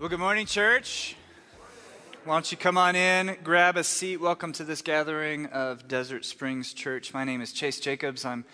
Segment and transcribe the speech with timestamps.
[0.00, 1.16] Well, good morning, church.
[2.24, 4.18] Why don't you come on in, grab a seat?
[4.18, 7.12] Welcome to this gathering of Desert Springs Church.
[7.12, 8.24] My name is Chase Jacobs.
[8.24, 8.44] I'm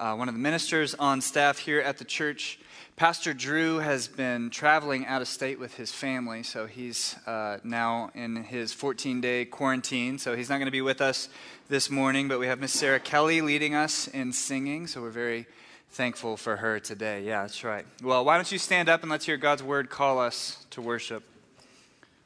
[0.00, 2.58] uh, one of the ministers on staff here at the church.
[2.96, 8.10] Pastor Drew has been traveling out of state with his family, so he's uh, now
[8.16, 11.28] in his 14 day quarantine, so he's not going to be with us
[11.68, 12.26] this morning.
[12.26, 15.46] But we have Miss Sarah Kelly leading us in singing, so we're very
[15.90, 17.22] thankful for her today.
[17.22, 17.86] Yeah, that's right.
[18.02, 21.24] Well, why don't you stand up and let's hear God's word call us to worship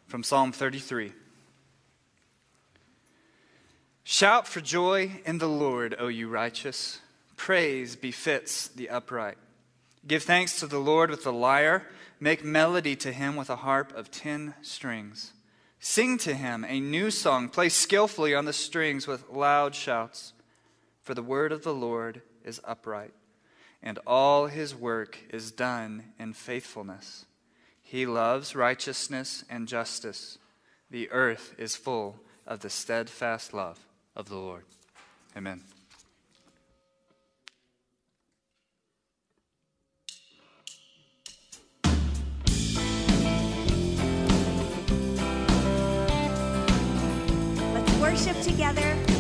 [0.07, 1.13] from Psalm 33.
[4.05, 7.01] Shout for joy in the Lord, O you righteous.
[7.37, 9.39] Praise befits the upright.
[10.07, 11.87] Give thanks to the Lord with the lyre.
[12.21, 15.33] Make melody to him with a harp of ten strings.
[15.81, 17.49] Sing to him a new song.
[17.49, 20.33] Play skillfully on the strings with loud shouts.
[21.01, 23.13] For the word of the Lord is upright
[23.83, 27.27] and all his work is done in faithfulness.
[27.83, 30.39] He loves righteousness and justice.
[30.91, 33.79] The earth is full of the steadfast love
[34.15, 34.65] of the Lord.
[35.37, 35.63] Amen.
[47.75, 49.12] Let's worship together.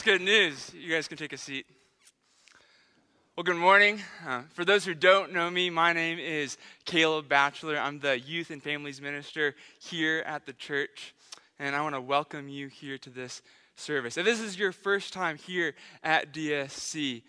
[0.00, 0.72] That's good news.
[0.72, 1.66] You guys can take a seat.
[3.36, 4.00] Well, good morning.
[4.26, 6.56] Uh, for those who don't know me, my name is
[6.86, 7.76] Caleb Batchelor.
[7.76, 11.14] I'm the youth and families minister here at the church.
[11.58, 13.42] and I want to welcome you here to this
[13.76, 14.16] service.
[14.16, 17.20] If this is your first time here at DSC,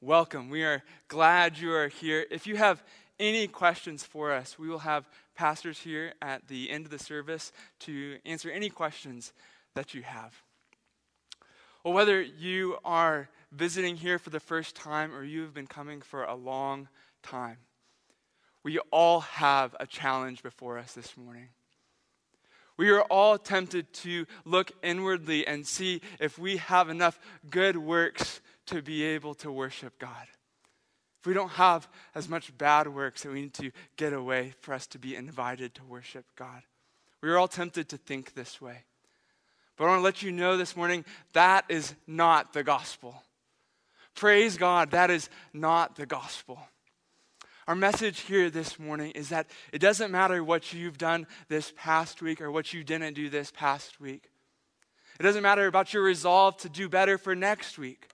[0.00, 0.50] welcome.
[0.50, 2.26] We are glad you are here.
[2.28, 2.82] If you have
[3.20, 7.52] any questions for us, we will have pastors here at the end of the service
[7.80, 9.32] to answer any questions
[9.76, 10.42] that you have.
[11.86, 16.00] Well, whether you are visiting here for the first time or you have been coming
[16.00, 16.88] for a long
[17.22, 17.58] time,
[18.64, 21.50] we all have a challenge before us this morning.
[22.76, 28.40] We are all tempted to look inwardly and see if we have enough good works
[28.66, 30.26] to be able to worship God.
[31.20, 34.74] If we don't have as much bad works that we need to get away for
[34.74, 36.62] us to be invited to worship God.
[37.22, 38.86] We are all tempted to think this way.
[39.76, 43.22] But I want to let you know this morning that is not the gospel.
[44.14, 46.58] Praise God, that is not the gospel.
[47.68, 52.22] Our message here this morning is that it doesn't matter what you've done this past
[52.22, 54.30] week or what you didn't do this past week.
[55.18, 58.08] It doesn't matter about your resolve to do better for next week.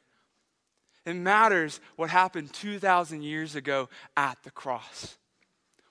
[1.05, 5.19] It matters what happened 2,000 years ago at the cross.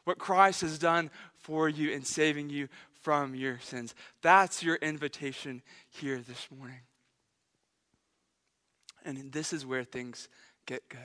[0.05, 2.67] What Christ has done for you in saving you
[3.01, 3.95] from your sins.
[4.21, 6.81] That's your invitation here this morning.
[9.03, 10.29] And this is where things
[10.65, 10.99] get good.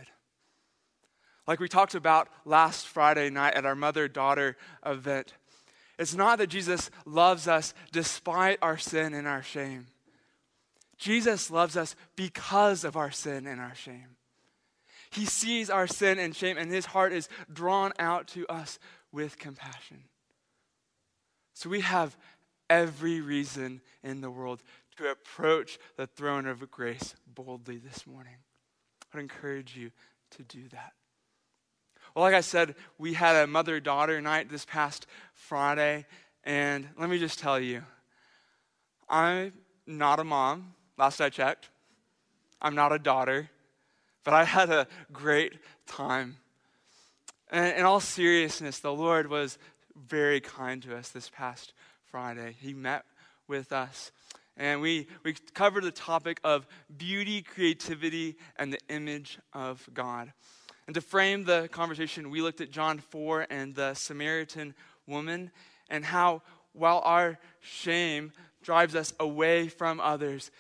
[1.47, 5.33] Like we talked about last Friday night at our mother daughter event,
[5.99, 9.87] it's not that Jesus loves us despite our sin and our shame.
[10.99, 14.17] Jesus loves us because of our sin and our shame.
[15.11, 18.79] He sees our sin and shame, and his heart is drawn out to us
[19.13, 20.03] with compassion.
[21.57, 22.19] So we have
[22.69, 24.63] every reason in the world
[24.99, 28.35] to approach the throne of grace boldly this morning.
[29.03, 29.91] I would encourage you
[30.33, 30.93] to do that.
[32.15, 36.05] Well, like I said, we had a mother daughter night this past Friday,
[36.45, 37.83] and let me just tell you,
[39.09, 39.55] I'm
[39.87, 41.71] not a mom, last I checked.
[42.61, 43.49] I'm not a daughter,
[44.25, 45.55] but I had a great
[45.87, 46.37] time.
[47.51, 49.57] And in all seriousness, the Lord was
[50.09, 51.73] very kind to us this past
[52.11, 52.57] Friday.
[52.61, 53.05] He met
[53.49, 54.13] with us.
[54.57, 56.67] And we, we covered the topic of
[56.97, 60.33] beauty, creativity, and the image of God.
[60.87, 64.75] And to frame the conversation, we looked at John 4 and the Samaritan
[65.07, 65.51] woman
[65.91, 66.43] and how,
[66.73, 68.33] while our shame
[68.63, 70.51] drives us away from others,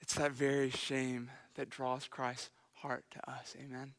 [0.00, 3.54] it's that very shame that draws Christ's heart to us.
[3.60, 3.94] Amen.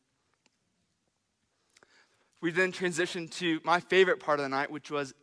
[2.44, 5.14] We then transitioned to my favorite part of the night, which was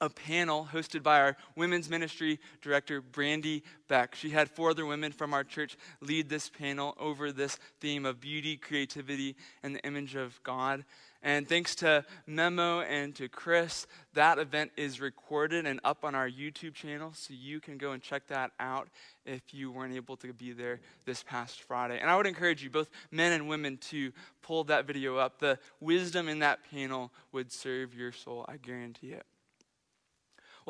[0.00, 4.14] a panel hosted by our women's ministry director, Brandy Beck.
[4.14, 8.20] She had four other women from our church lead this panel over this theme of
[8.20, 10.84] beauty, creativity, and the image of God.
[11.22, 16.30] And thanks to Memo and to Chris, that event is recorded and up on our
[16.30, 18.88] YouTube channel, so you can go and check that out
[19.26, 21.98] if you weren't able to be there this past Friday.
[22.00, 25.38] And I would encourage you, both men and women, to pull that video up.
[25.38, 29.26] The wisdom in that panel would serve your soul, I guarantee it.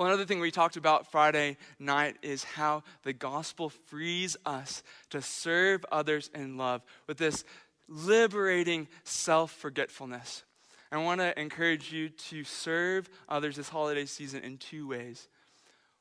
[0.00, 5.20] Well, another thing we talked about Friday night is how the gospel frees us to
[5.20, 7.44] serve others in love with this
[7.86, 10.44] liberating self forgetfulness.
[10.90, 15.28] I want to encourage you to serve others this holiday season in two ways.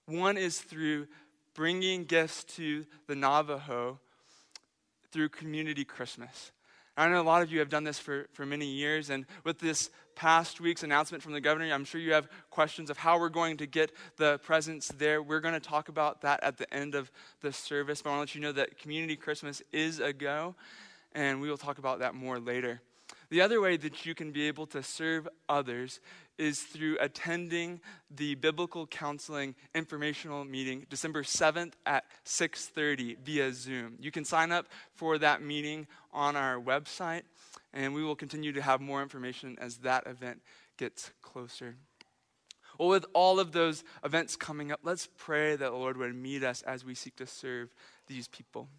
[0.05, 1.07] One is through
[1.53, 3.99] bringing gifts to the Navajo
[5.11, 6.53] through Community Christmas.
[6.99, 9.57] I know a lot of you have done this for, for many years, and with
[9.59, 13.29] this past week's announcement from the governor, I'm sure you have questions of how we're
[13.29, 15.23] going to get the presents there.
[15.23, 18.29] We're going to talk about that at the end of the service, but I want
[18.29, 20.55] to let you know that Community Christmas is a go,
[21.13, 22.81] and we will talk about that more later.
[23.29, 25.99] The other way that you can be able to serve others
[26.39, 33.97] is through attending the biblical counseling informational meeting December 7th at 6:30 via Zoom.
[33.99, 37.23] You can sign up for that meeting on our website
[37.71, 40.41] and we will continue to have more information as that event
[40.77, 41.75] gets closer.
[42.79, 46.43] Well, with all of those events coming up, let's pray that the Lord would meet
[46.43, 47.75] us as we seek to serve
[48.07, 48.69] these people.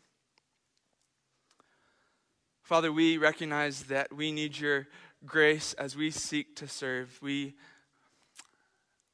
[2.71, 4.87] Father, we recognize that we need your
[5.27, 7.19] grace as we seek to serve.
[7.21, 7.55] We,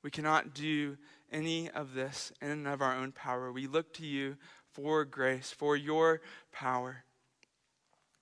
[0.03, 0.99] we cannot do
[1.33, 3.51] any of this in and of our own power.
[3.51, 4.37] We look to you
[4.73, 6.21] for grace, for your
[6.53, 7.05] power.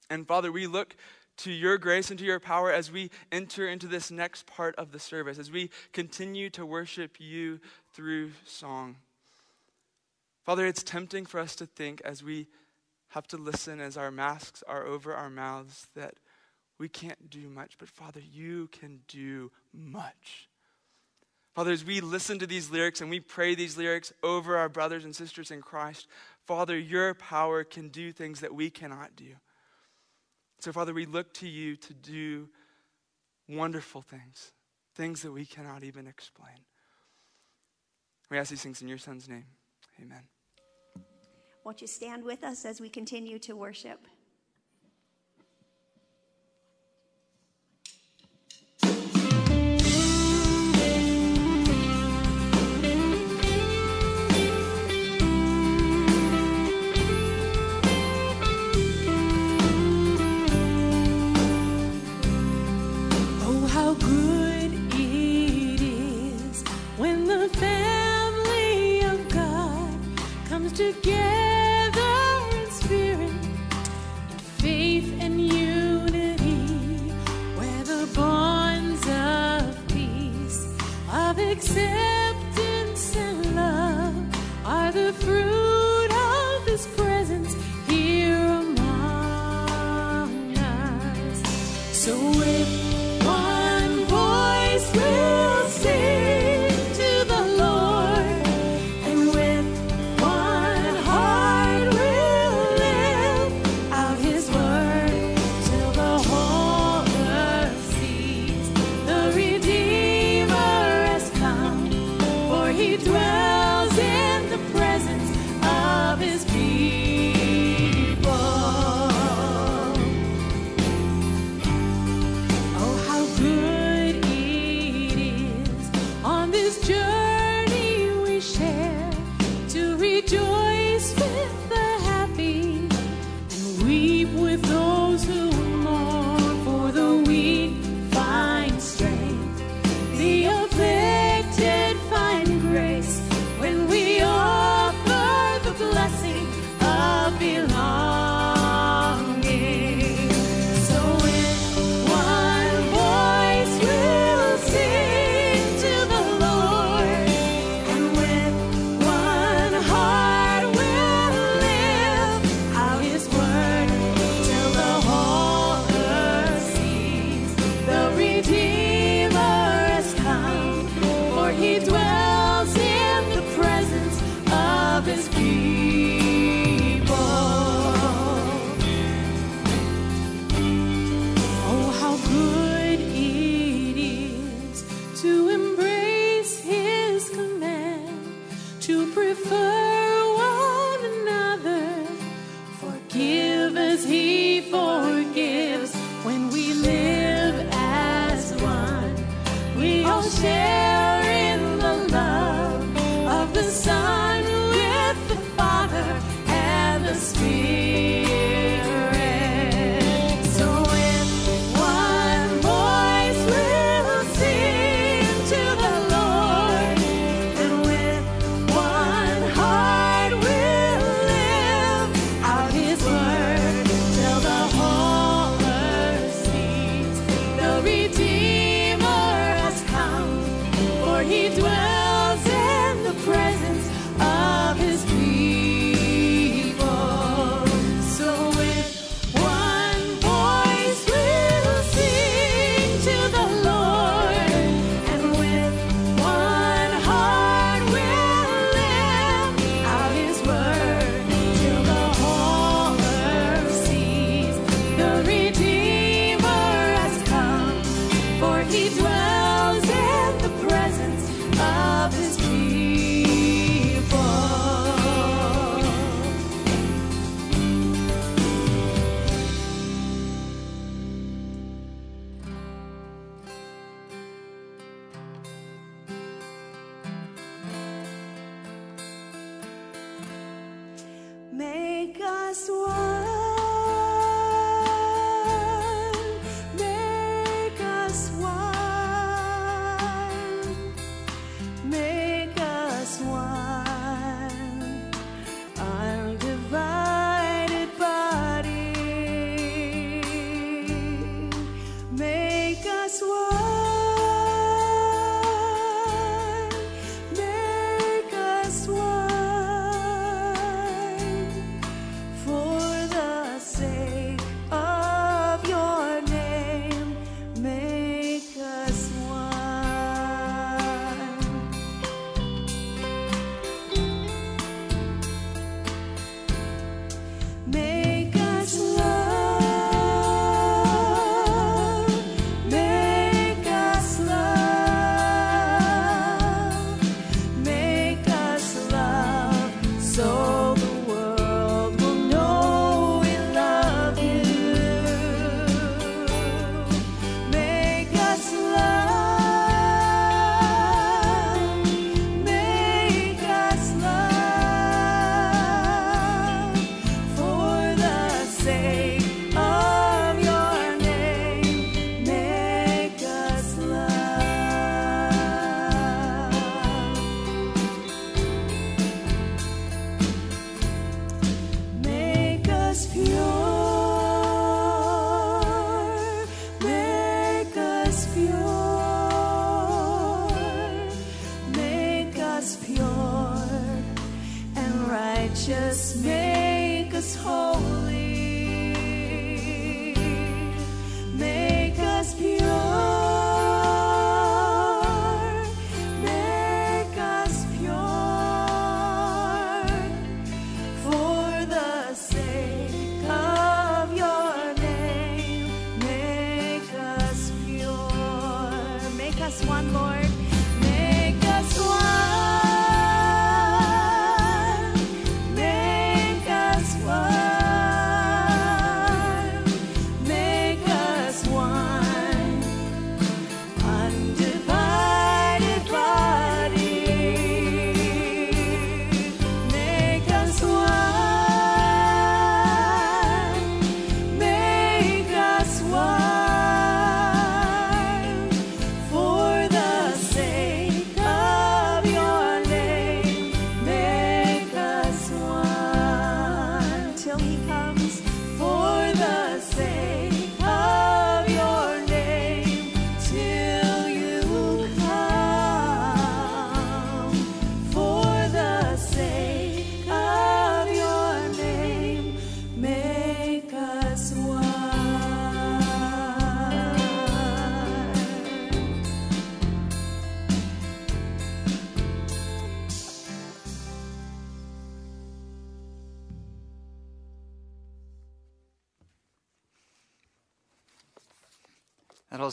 [0.09, 0.95] And Father, we look
[1.39, 4.93] to your grace and to your power as we enter into this next part of
[4.93, 7.59] the service, as we continue to worship you
[7.93, 8.99] through song.
[10.45, 12.47] Father, it's tempting for us to think as we
[13.15, 16.15] have to listen as our masks are over our mouths that
[16.81, 20.49] we can't do much, but Father, you can do much.
[21.55, 25.05] Father, as we listen to these lyrics and we pray these lyrics over our brothers
[25.05, 26.09] and sisters in Christ,
[26.45, 29.37] Father, your power can do things that we cannot do.
[30.59, 32.49] So, Father, we look to you to do
[33.49, 34.51] wonderful things,
[34.97, 36.65] things that we cannot even explain.
[38.29, 39.47] We ask these things in your Son's name.
[40.03, 40.34] Amen.
[41.65, 44.07] Won't you stand with us as we continue to worship?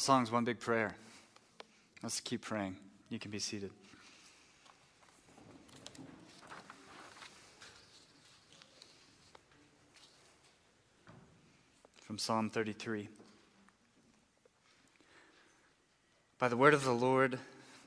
[0.01, 0.95] Song's one big prayer.
[2.01, 2.75] Let's keep praying.
[3.09, 3.69] You can be seated.
[12.01, 13.07] From Psalm 33.
[16.39, 17.37] By the word of the Lord,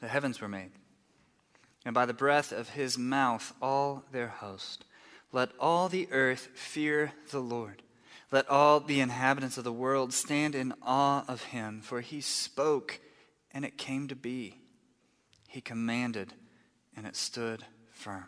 [0.00, 0.70] the heavens were made,
[1.84, 4.84] and by the breath of his mouth, all their host.
[5.32, 7.82] Let all the earth fear the Lord.
[8.34, 12.98] Let all the inhabitants of the world stand in awe of him, for he spoke,
[13.52, 14.56] and it came to be.
[15.46, 16.34] He commanded,
[16.96, 18.26] and it stood firm.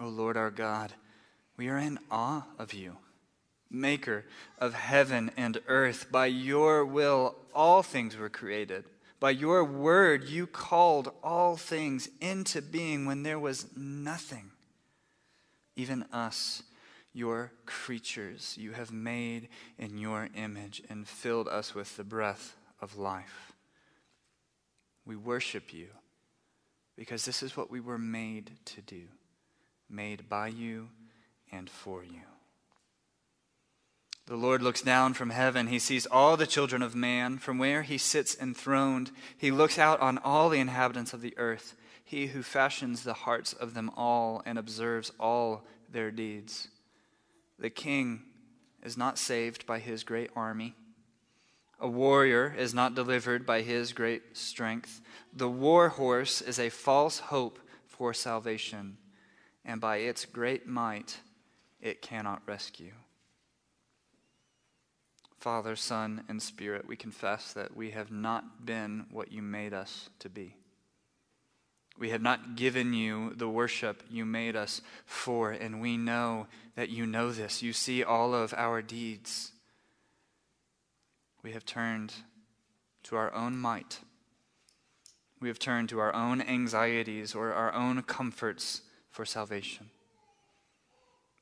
[0.00, 0.94] O Lord our God,
[1.56, 2.96] we are in awe of you,
[3.70, 4.24] maker
[4.58, 6.10] of heaven and earth.
[6.10, 8.82] By your will, all things were created.
[9.20, 14.50] By your word, you called all things into being when there was nothing.
[15.76, 16.64] Even us,
[17.18, 22.96] your creatures, you have made in your image and filled us with the breath of
[22.96, 23.52] life.
[25.04, 25.88] We worship you
[26.96, 29.02] because this is what we were made to do,
[29.90, 30.90] made by you
[31.50, 32.22] and for you.
[34.26, 35.68] The Lord looks down from heaven.
[35.68, 37.38] He sees all the children of man.
[37.38, 41.74] From where he sits enthroned, he looks out on all the inhabitants of the earth.
[42.04, 46.68] He who fashions the hearts of them all and observes all their deeds.
[47.58, 48.22] The king
[48.82, 50.74] is not saved by his great army.
[51.80, 55.00] A warrior is not delivered by his great strength.
[55.32, 58.98] The war horse is a false hope for salvation,
[59.64, 61.18] and by its great might
[61.80, 62.92] it cannot rescue.
[65.38, 70.10] Father, Son, and Spirit, we confess that we have not been what you made us
[70.18, 70.56] to be.
[71.98, 76.90] We have not given you the worship you made us for, and we know that
[76.90, 77.60] you know this.
[77.60, 79.50] You see all of our deeds.
[81.42, 82.14] We have turned
[83.04, 83.98] to our own might.
[85.40, 89.90] We have turned to our own anxieties or our own comforts for salvation.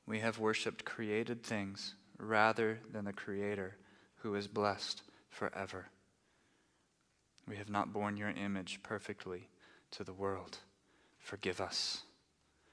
[0.07, 3.75] We have worshiped created things rather than the Creator
[4.17, 5.87] who is blessed forever.
[7.47, 9.49] We have not borne your image perfectly
[9.91, 10.57] to the world.
[11.19, 12.01] Forgive us.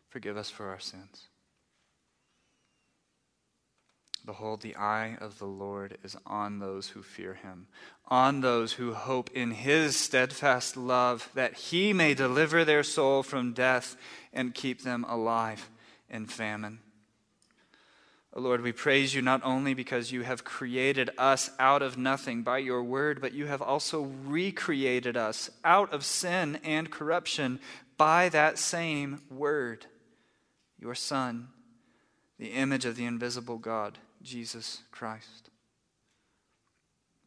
[0.08, 1.28] Forgive us for our sins.
[4.24, 7.66] Behold, the eye of the Lord is on those who fear him,
[8.08, 13.52] on those who hope in his steadfast love, that he may deliver their soul from
[13.52, 13.96] death
[14.32, 15.68] and keep them alive
[16.08, 16.78] in famine.
[18.36, 22.42] O Lord, we praise you not only because you have created us out of nothing
[22.42, 27.60] by your word, but you have also recreated us out of sin and corruption
[27.96, 29.86] by that same word,
[30.80, 31.46] your Son,
[32.36, 35.50] the image of the invisible God, Jesus Christ.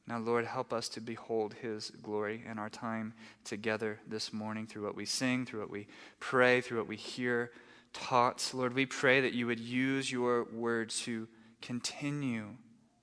[0.06, 3.14] Now, Lord, help us to behold his glory in our time
[3.46, 5.88] together this morning through what we sing, through what we
[6.20, 7.52] pray, through what we hear
[7.94, 8.52] taught.
[8.54, 11.28] Lord, we pray that you would use your word to
[11.62, 12.56] continue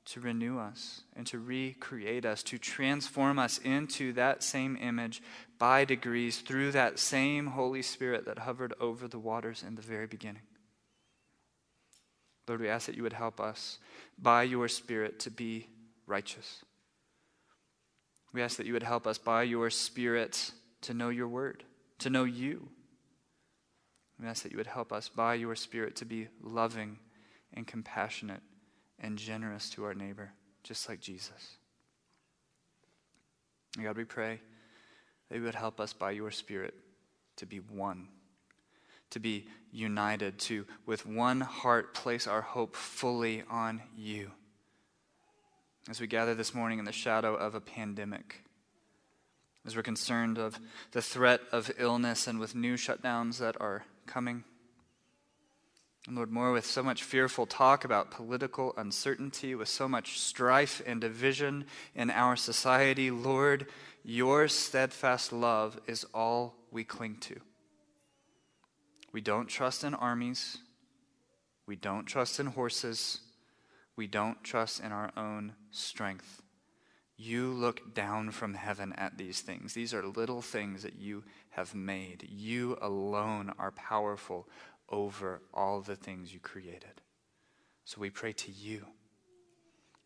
[0.07, 5.23] to renew us and to recreate us, to transform us into that same image
[5.59, 10.07] by degrees through that same Holy Spirit that hovered over the waters in the very
[10.07, 10.43] beginning.
[12.47, 13.79] Lord, we ask that you would help us
[14.19, 15.69] by your Spirit to be
[16.07, 16.63] righteous.
[18.35, 20.51] We ask that you would help us by your Spirit
[20.83, 21.65] to know your word,
[22.01, 22.69] to know you.
[24.21, 26.99] We ask that you would help us by your Spirit to be loving
[27.53, 28.43] and compassionate
[28.99, 31.57] and generous to our neighbor, just like Jesus.
[33.77, 34.41] And God, we pray
[35.29, 36.75] that you would help us by your Spirit
[37.37, 38.09] to be one,
[39.11, 44.31] to be united, to, with one heart, place our hope fully on you.
[45.91, 48.45] As we gather this morning in the shadow of a pandemic,
[49.67, 50.59] as we're concerned of
[50.93, 54.45] the threat of illness and with new shutdowns that are coming.
[56.07, 60.83] And Lord, more with so much fearful talk about political uncertainty, with so much strife
[60.87, 61.65] and division
[61.95, 63.67] in our society, Lord,
[64.03, 67.41] your steadfast love is all we cling to.
[69.13, 70.59] We don't trust in armies.
[71.67, 73.21] We don't trust in horses.
[73.97, 76.43] We don't trust in our own strength.
[77.17, 79.73] You look down from heaven at these things.
[79.73, 81.23] These are little things that you
[81.57, 82.29] have made.
[82.31, 84.49] You alone are powerful
[84.89, 87.01] over all the things you created.
[87.85, 88.87] So we pray to you.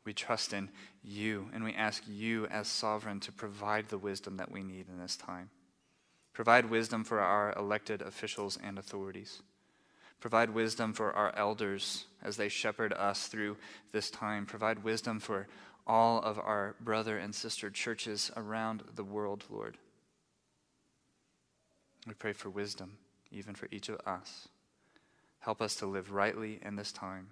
[0.04, 0.70] We trust in
[1.02, 4.98] you, and we ask you as sovereign to provide the wisdom that we need in
[4.98, 5.50] this time.
[6.32, 9.42] Provide wisdom for our elected officials and authorities.
[10.20, 13.56] Provide wisdom for our elders as they shepherd us through
[13.92, 14.46] this time.
[14.46, 15.46] Provide wisdom for
[15.86, 19.78] all of our brother and sister churches around the world, Lord.
[22.08, 22.96] We pray for wisdom,
[23.30, 24.48] even for each of us.
[25.40, 27.28] Help us to live rightly in this time,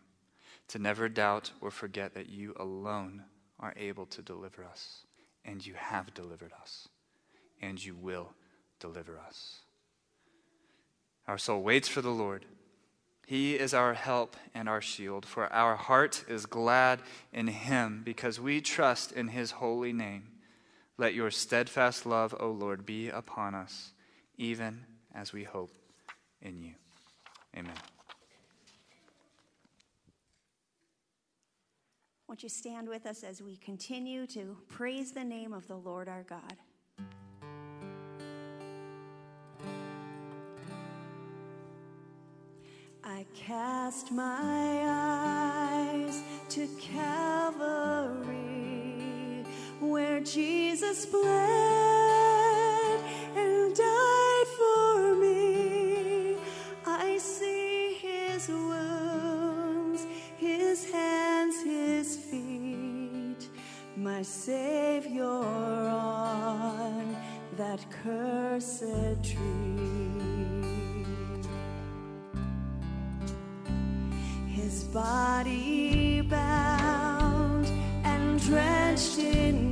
[0.69, 3.25] to never doubt or forget that you alone
[3.59, 5.05] are able to deliver us,
[5.47, 6.89] and you have delivered us,
[7.63, 8.35] and you will
[8.79, 9.63] deliver us.
[11.27, 12.45] Our soul waits for the Lord.
[13.27, 17.01] He is our help and our shield, for our heart is glad
[17.33, 20.29] in him because we trust in his holy name.
[20.99, 23.93] Let your steadfast love, O Lord, be upon us,
[24.39, 25.71] even as we hope
[26.43, 26.75] in you.
[27.57, 27.73] Amen.
[32.29, 36.09] Won't you stand with us as we continue to praise the name of the Lord
[36.09, 36.57] our God?
[43.05, 46.21] I cast my eyes
[46.51, 48.27] to Calvary,
[49.81, 52.36] where Jesus bled
[64.17, 67.15] my Savior on
[67.59, 69.37] that cursed tree.
[74.49, 77.67] His body bound
[78.05, 79.66] and drenched in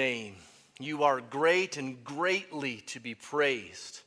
[0.00, 0.36] name.
[0.78, 4.00] You are great and greatly to be praised.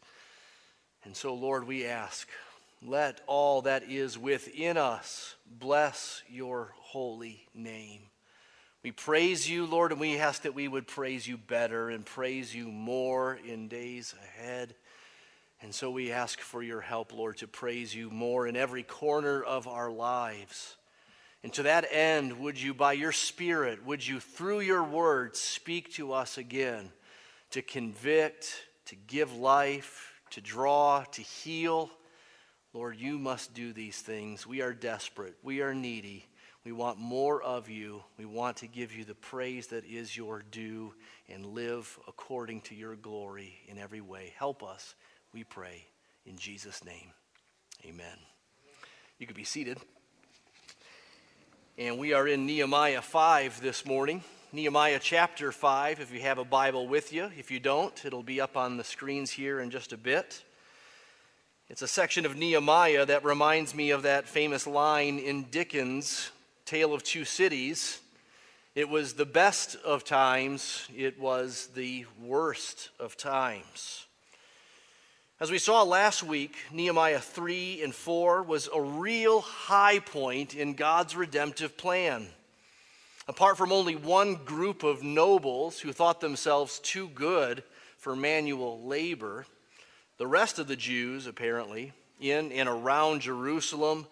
[1.04, 2.28] And so, Lord, we ask,
[2.82, 8.02] let all that is within us bless your holy name.
[8.82, 12.56] We praise you, Lord, and we ask that we would praise you better and praise
[12.56, 14.74] you more in days ahead.
[15.62, 19.44] And so we ask for your help, Lord, to praise you more in every corner
[19.44, 20.76] of our lives.
[21.44, 25.92] And to that end, would you, by your Spirit, would you, through your word, speak
[25.94, 26.92] to us again
[27.52, 28.54] to convict,
[28.86, 31.92] to give life, to draw, to heal?
[32.74, 34.48] Lord, you must do these things.
[34.48, 35.36] We are desperate.
[35.44, 36.26] We are needy.
[36.64, 38.04] We want more of you.
[38.18, 40.94] We want to give you the praise that is your due
[41.28, 44.34] and live according to your glory in every way.
[44.38, 44.96] Help us,
[45.34, 45.86] we pray,
[46.26, 47.12] in Jesus' name.
[47.86, 48.18] Amen.
[49.20, 49.78] You could be seated.
[51.76, 54.24] And we are in Nehemiah 5 this morning.
[54.52, 57.32] Nehemiah chapter 5, if you have a Bible with you.
[57.36, 60.44] If you don't, it'll be up on the screens here in just a bit.
[61.70, 66.30] It's a section of Nehemiah that reminds me of that famous line in Dickens'
[66.66, 68.02] Tale of Two Cities.
[68.76, 74.06] It was the best of times, it was the worst of times.
[75.44, 80.74] As we saw last week, Nehemiah 3 and 4 was a real high point in
[80.74, 82.30] God's redemptive plan.
[83.28, 87.62] Apart from only one group of nobles who thought themselves too good
[87.98, 89.46] for manual labor,
[90.18, 94.08] the rest of the Jews, apparently, in and around Jerusalem,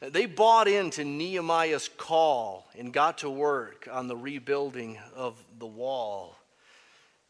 [0.00, 6.36] they bought into Nehemiah's call and got to work on the rebuilding of the wall.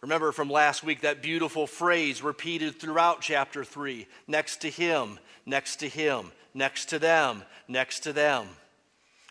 [0.06, 5.80] Remember from last week that beautiful phrase repeated throughout chapter 3 next to him, next
[5.80, 8.46] to him, next to them, next to them.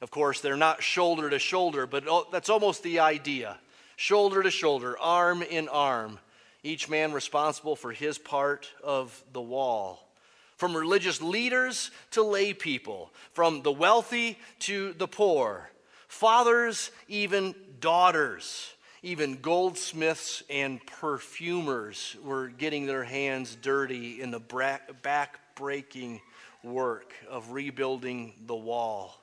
[0.01, 3.57] Of course, they're not shoulder to shoulder, but that's almost the idea.
[3.95, 6.19] Shoulder to shoulder, arm in arm,
[6.61, 10.09] each man responsible for his part of the wall.
[10.57, 15.71] From religious leaders to lay people, from the wealthy to the poor,
[16.09, 18.73] fathers, even daughters.
[19.05, 26.21] Even goldsmiths and perfumers were getting their hands dirty in the back breaking
[26.63, 29.15] work of rebuilding the wall.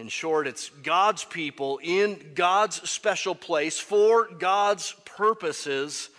[0.00, 6.10] In short, it's God's people in God's special place for God's purposes,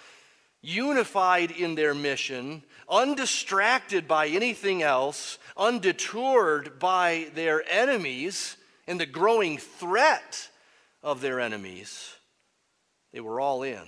[0.62, 8.56] unified in their mission, undistracted by anything else, undetoured by their enemies
[8.88, 10.48] and the growing threat
[11.04, 12.15] of their enemies.
[13.16, 13.80] They were all in,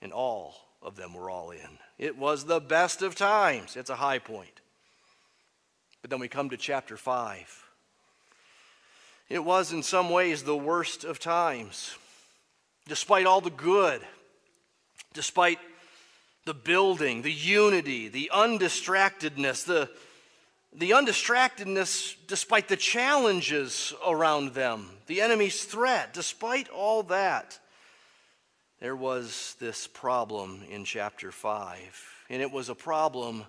[0.00, 1.78] and all of them were all in.
[1.98, 3.76] It was the best of times.
[3.76, 4.62] It's a high point.
[6.00, 7.68] But then we come to chapter 5.
[9.28, 11.98] It was, in some ways, the worst of times.
[12.88, 14.00] Despite all the good,
[15.12, 15.58] despite
[16.46, 19.90] the building, the unity, the undistractedness, the,
[20.72, 27.58] the undistractedness despite the challenges around them, the enemy's threat, despite all that,
[28.84, 32.26] there was this problem in chapter 5.
[32.28, 33.42] And it was a problem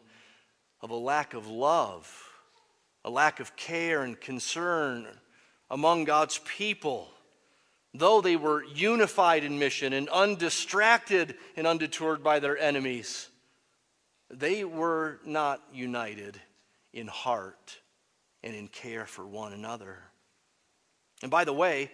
[0.80, 2.10] of a lack of love,
[3.04, 5.06] a lack of care and concern
[5.70, 7.10] among God's people.
[7.94, 13.28] Though they were unified in mission and undistracted and undetoured by their enemies,
[14.30, 16.40] they were not united
[16.94, 17.80] in heart
[18.42, 19.98] and in care for one another.
[21.22, 21.92] And by the way,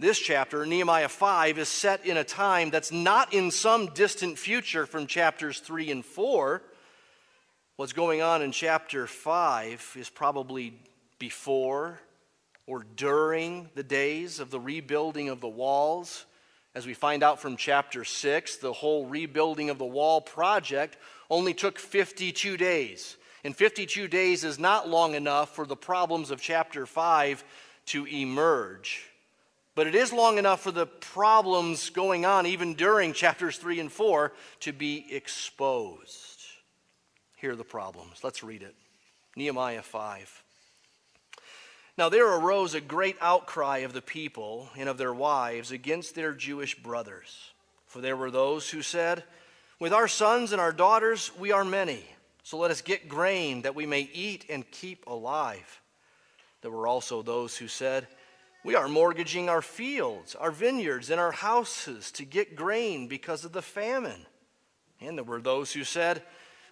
[0.00, 4.86] this chapter, Nehemiah 5, is set in a time that's not in some distant future
[4.86, 6.62] from chapters 3 and 4.
[7.76, 10.72] What's going on in chapter 5 is probably
[11.18, 12.00] before
[12.66, 16.24] or during the days of the rebuilding of the walls
[16.72, 20.96] As we find out from chapter 6, the whole rebuilding of the wall project
[21.28, 23.16] only took 52 days.
[23.42, 27.42] And 52 days is not long enough for the problems of chapter 5
[27.86, 29.09] to emerge.
[29.74, 33.92] But it is long enough for the problems going on, even during chapters 3 and
[33.92, 36.40] 4, to be exposed.
[37.36, 38.22] Here are the problems.
[38.22, 38.74] Let's read it
[39.36, 40.44] Nehemiah 5.
[41.96, 46.32] Now there arose a great outcry of the people and of their wives against their
[46.32, 47.50] Jewish brothers.
[47.86, 49.24] For there were those who said,
[49.78, 52.04] With our sons and our daughters we are many,
[52.42, 55.80] so let us get grain that we may eat and keep alive.
[56.62, 58.06] There were also those who said,
[58.62, 63.52] We are mortgaging our fields, our vineyards, and our houses to get grain because of
[63.52, 64.26] the famine.
[65.00, 66.22] And there were those who said,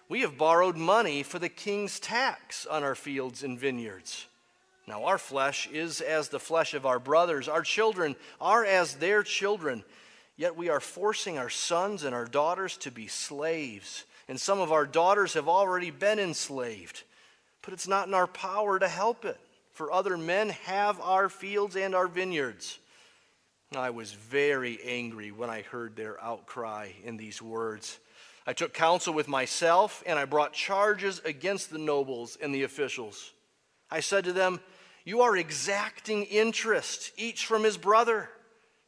[0.07, 4.27] We have borrowed money for the king's tax on our fields and vineyards.
[4.87, 9.23] Now, our flesh is as the flesh of our brothers, our children are as their
[9.23, 9.83] children.
[10.35, 14.71] Yet we are forcing our sons and our daughters to be slaves, and some of
[14.71, 17.03] our daughters have already been enslaved.
[17.61, 19.39] But it's not in our power to help it,
[19.79, 22.79] for other men have our fields and our vineyards.
[23.73, 27.97] I was very angry when I heard their outcry in these words.
[28.45, 33.31] I took counsel with myself, and I brought charges against the nobles and the officials.
[33.89, 34.59] I said to them,
[35.05, 38.29] You are exacting interest, each from his brother.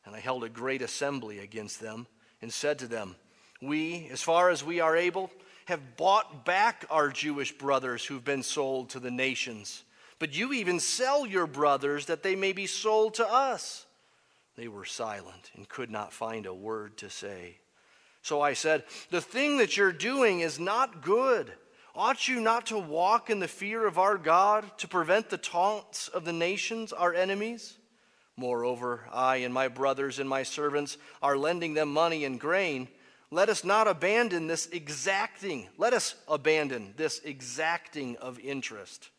[0.05, 2.05] And I held a great assembly against them
[2.41, 3.15] and said to them,
[3.61, 5.31] We, as far as we are able,
[5.67, 9.85] have bought back our Jewish brothers who've been sold to the nations.
[10.21, 13.87] But you even sell your brothers that they may be sold to us.
[14.55, 17.57] They were silent and could not find a word to say.
[18.21, 21.51] So I said, The thing that you're doing is not good.
[21.95, 26.07] Ought you not to walk in the fear of our God to prevent the taunts
[26.07, 27.79] of the nations, our enemies?
[28.37, 32.89] Moreover, I and my brothers and my servants are lending them money and grain.
[33.31, 39.09] Let us not abandon this exacting, let us abandon this exacting of interest.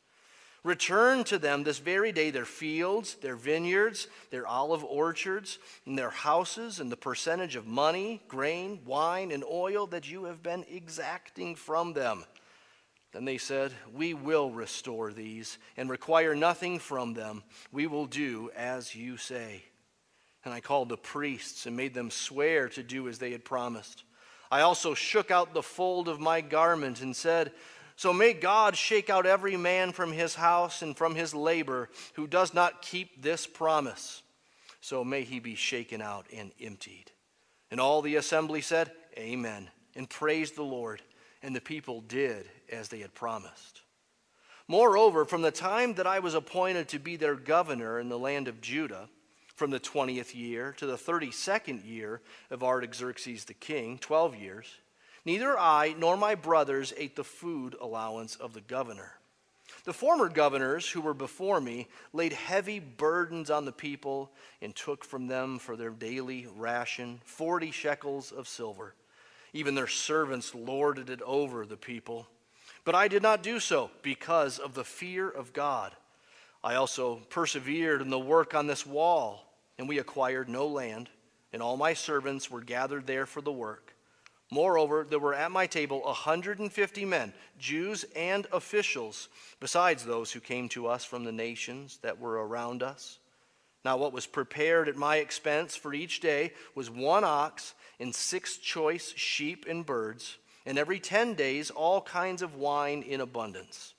[0.65, 6.11] Return to them this very day their fields, their vineyards, their olive orchards, and their
[6.11, 11.57] houses, and the percentage of money, grain, wine, and oil that you have been exacting
[11.57, 12.25] from them.
[13.13, 17.43] Then they said, We will restore these and require nothing from them.
[17.73, 19.65] We will do as you say.
[20.45, 24.05] And I called the priests and made them swear to do as they had promised.
[24.51, 27.53] I also shook out the fold of my garment and said,
[28.03, 32.27] So may God shake out every man from his house and from his labor who
[32.27, 34.23] does not keep this promise.
[34.81, 37.13] So may he be shaken out and emptied.
[37.71, 41.01] And all the assembly said, Amen, and praised the Lord.
[41.45, 43.83] And the people did as they had promised.
[44.67, 48.49] Moreover, from the time that I was appointed to be their governor in the land
[48.49, 49.09] of Judah,
[49.55, 54.67] from the 20th year to the 32nd year of Artaxerxes the king, 12 years,
[55.25, 59.15] neither I nor my brothers ate the food allowance of the governor.
[59.85, 65.05] The former governors who were before me laid heavy burdens on the people and took
[65.05, 68.95] from them for their daily ration 40 shekels of silver.
[69.53, 72.29] Even their servants lorded it over the people.
[72.85, 75.95] But I did not do so because of the fear of God.
[76.65, 81.11] I also persevered in the work on this wall, and we acquired no land,
[81.53, 83.95] and all my servants were gathered there for the work.
[84.53, 89.31] Moreover, there were at my table a 150 men, Jews and officials,
[89.61, 93.19] besides those who came to us from the nations that were around us.
[93.83, 98.59] Now, what was prepared at my expense for each day was one ox and six
[98.59, 100.37] choice sheep and birds,
[100.67, 103.95] and every ten days all kinds of wine in abundance.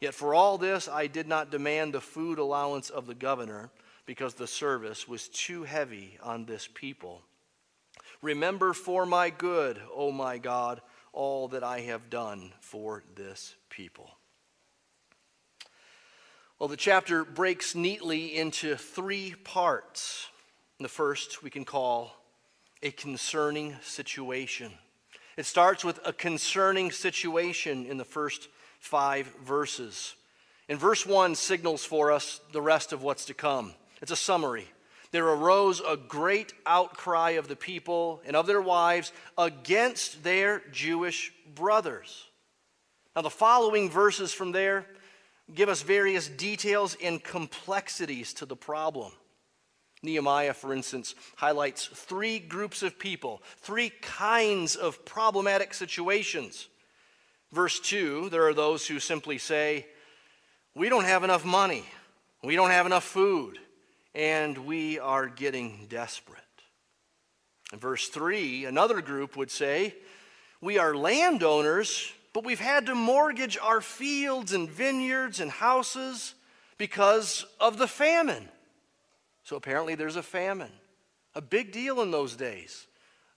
[0.00, 3.70] Yet for all this I did not demand the food allowance of the governor,
[4.04, 7.22] because the service was too heavy on this people.
[8.22, 10.80] Remember for my good, O my God,
[11.12, 14.10] all that I have done for this people.
[16.58, 20.28] Well, the chapter breaks neatly into three parts.
[20.78, 22.16] The first we can call
[22.82, 24.70] a concerning situation.
[25.36, 28.48] It starts with a concerning situation in the first
[28.78, 30.14] five verses.
[30.68, 33.74] And verse 1 signals for us the rest of what's to come.
[34.00, 34.68] It's a summary.
[35.12, 41.32] There arose a great outcry of the people and of their wives against their Jewish
[41.54, 42.24] brothers.
[43.14, 44.86] Now, the following verses from there
[45.54, 49.12] give us various details and complexities to the problem.
[50.02, 56.68] Nehemiah, for instance, highlights three groups of people, three kinds of problematic situations.
[57.52, 59.86] Verse 2, there are those who simply say,
[60.74, 61.84] We don't have enough money,
[62.42, 63.58] we don't have enough food,
[64.14, 66.38] and we are getting desperate.
[67.72, 69.94] In verse 3, another group would say,
[70.60, 76.34] We are landowners, but we've had to mortgage our fields and vineyards and houses
[76.76, 78.48] because of the famine.
[79.44, 80.72] So apparently there's a famine.
[81.34, 82.86] A big deal in those days.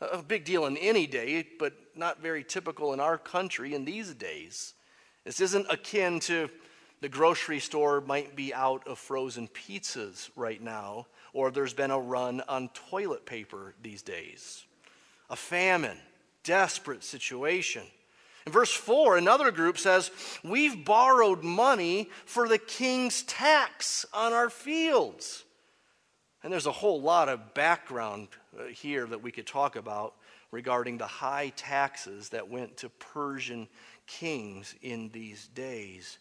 [0.02, 4.14] A big deal in any day, but not very typical in our country in these
[4.14, 4.74] days.
[5.24, 6.50] This isn't akin to
[7.02, 12.00] the grocery store might be out of frozen pizzas right now, or there's been a
[12.00, 14.66] run on toilet paper these days.
[15.30, 15.98] A famine,
[16.44, 17.84] desperate situation.
[18.46, 20.12] In verse 4, another group says,
[20.44, 25.44] We've borrowed money for the king's tax on our fields.
[26.44, 28.28] And there's a whole lot of background
[28.58, 30.14] uh, here that we could talk about
[30.52, 33.68] regarding the high taxes that went to Persian
[34.06, 36.20] kings in these days.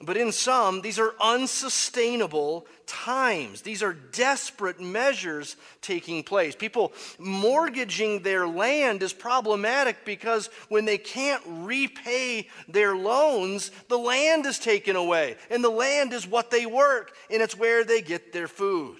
[0.00, 3.62] But in sum, these are unsustainable times.
[3.62, 6.54] These are desperate measures taking place.
[6.54, 14.46] People mortgaging their land is problematic because when they can't repay their loans, the land
[14.46, 15.34] is taken away.
[15.50, 18.98] And the land is what they work, and it's where they get their food.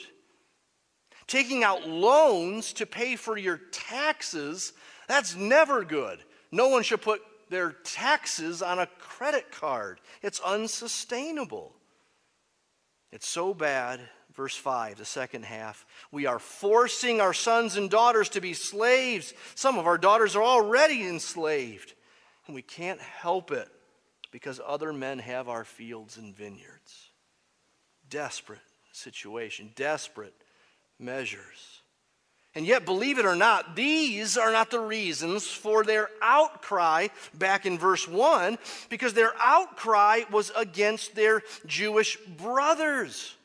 [1.29, 4.73] Taking out loans to pay for your taxes,
[5.07, 6.19] that's never good.
[6.51, 7.21] No one should put
[7.51, 10.01] their taxes on a credit card.
[10.23, 11.75] It's unsustainable.
[13.11, 14.01] It's so bad.
[14.35, 15.85] Verse 5, the second half.
[16.13, 19.35] We are forcing our sons and daughters to be slaves.
[19.57, 21.95] Some of our daughters are already enslaved.
[22.47, 23.69] And we can't help it
[24.31, 27.11] because other men have our fields and vineyards.
[28.09, 28.61] Desperate
[28.93, 30.35] situation, desperate
[30.99, 31.78] measures.
[32.59, 37.67] And yet, believe it or not, these are not the reasons for their outcry back
[37.67, 43.37] in verse 1, because their outcry was against their Jewish brothers.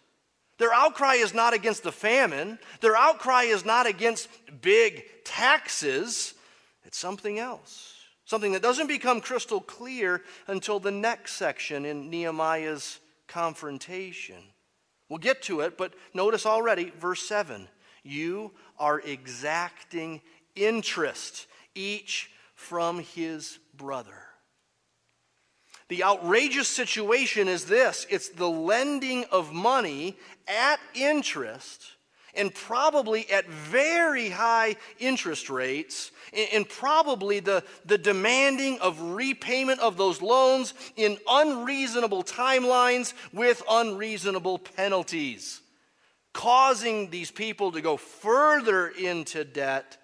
[0.57, 4.29] Their outcry is not against the famine, their outcry is not against
[4.63, 6.33] big taxes,
[6.83, 7.93] it's something else.
[8.25, 12.97] Something that doesn't become crystal clear until the next section in Nehemiah's
[13.27, 14.41] confrontation.
[15.07, 17.67] We'll get to it, but notice already, verse 7
[18.03, 20.21] you are exacting
[20.55, 24.23] interest, each from his brother.
[25.89, 31.91] The outrageous situation is this it's the lending of money at interest
[32.35, 36.11] and probably at very high interest rates,
[36.51, 44.57] and probably the, the demanding of repayment of those loans in unreasonable timelines with unreasonable
[44.57, 45.61] penalties
[46.33, 49.97] causing these people to go further into debt,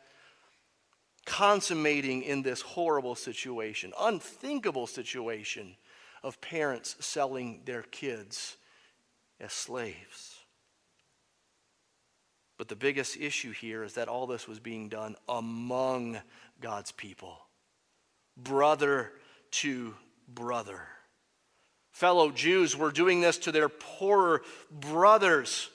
[1.26, 5.76] consummating in this horrible situation, unthinkable situation
[6.24, 8.58] of parents selling their kids
[9.40, 10.36] as slaves.
[12.58, 16.20] But the biggest issue here is that all this was being done among
[16.60, 17.38] God's people,
[18.36, 19.14] brother
[19.52, 19.96] to
[20.28, 20.82] brother.
[21.92, 25.70] Fellow Jews were doing this to their poorer brothers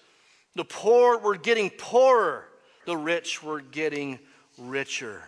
[0.55, 2.47] the poor were getting poorer,
[2.87, 4.19] the rich were getting
[4.59, 5.23] richer.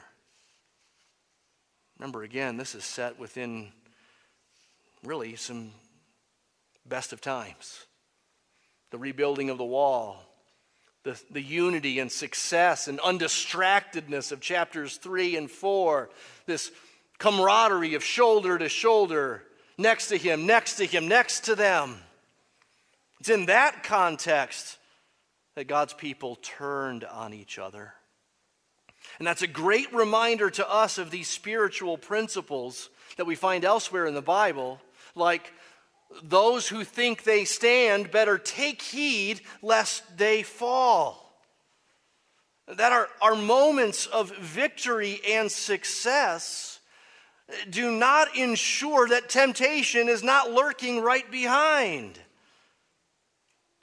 [1.99, 3.69] Remember, again, this is set within
[5.03, 5.71] really some
[6.87, 7.85] best of times.
[8.91, 10.23] The rebuilding of the wall,
[11.03, 16.11] the, the unity and success and undistractedness of chapters 3 and 4,
[16.47, 16.71] this
[17.19, 19.43] camaraderie of shoulder to shoulder,
[19.79, 21.97] next to him, next to him, next to them.
[23.21, 24.79] It's in that context
[25.57, 27.95] that God's people turned on each other.
[29.19, 34.07] And that's a great reminder to us of these spiritual principles that we find elsewhere
[34.07, 34.81] in the Bible,
[35.15, 35.53] like
[36.23, 41.23] those who think they stand better take heed lest they fall.
[42.69, 46.81] That our, our moments of victory and success
[47.71, 52.19] do not ensure that temptation is not lurking right behind.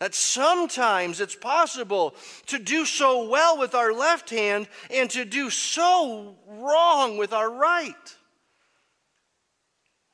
[0.04, 2.14] That sometimes it's possible
[2.48, 7.50] to do so well with our left hand and to do so wrong with our
[7.50, 8.18] right.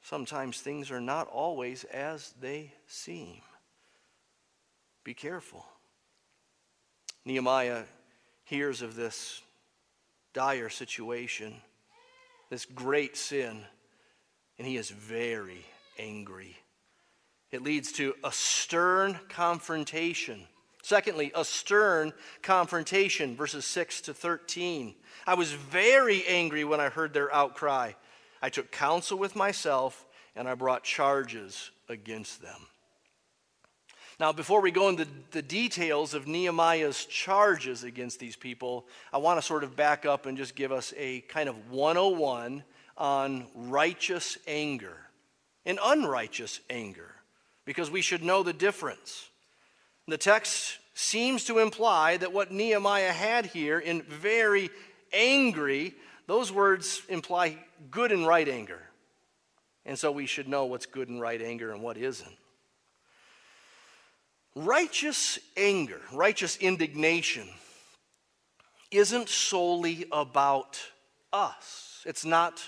[0.04, 3.42] Sometimes things are not always as they seem.
[5.04, 5.66] Be careful.
[7.26, 7.86] Nehemiah
[8.44, 9.42] hears of this
[10.34, 11.56] dire situation,
[12.52, 13.64] this great sin,
[14.60, 15.66] and he is very
[15.98, 16.59] angry.
[17.52, 20.48] It leads to a stern confrontation.
[20.84, 24.96] Secondly, a stern confrontation, verses 6 to 13.
[25.28, 27.94] I was very angry when I heard their outcry.
[28.42, 32.68] I took counsel with myself and I brought charges against them.
[34.20, 39.40] Now, before we go into the details of Nehemiah's charges against these people, I want
[39.40, 42.64] to sort of back up and just give us a kind of 101
[42.98, 44.98] on righteous anger
[45.66, 47.16] and unrighteous anger,
[47.70, 49.30] because we should know the difference.
[50.08, 54.72] The text seems to imply that what Nehemiah had here in very
[55.14, 55.94] angry,
[56.26, 57.60] those words imply
[57.92, 58.80] good and right anger.
[59.86, 62.36] And so we should know what's good and right anger and what isn't.
[64.56, 67.48] Righteous anger, righteous indignation,
[68.90, 70.80] isn't solely about
[71.32, 72.02] us.
[72.08, 72.64] It's not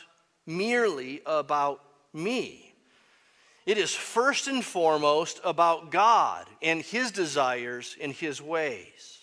[0.45, 1.81] merely about
[2.13, 2.70] me.
[3.65, 9.19] It is first and foremost about God and His desires and His ways.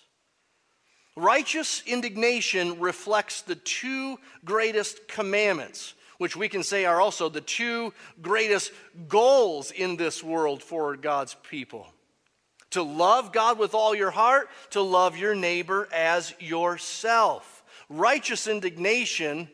[1.16, 7.92] Righteous indignation reflects the two greatest commandments, which we can say are also the two
[8.22, 8.72] greatest
[9.08, 11.88] goals in this world for God's people
[12.70, 17.62] to love God with all your heart, to love your neighbor as yourself.
[17.88, 19.48] Righteous indignation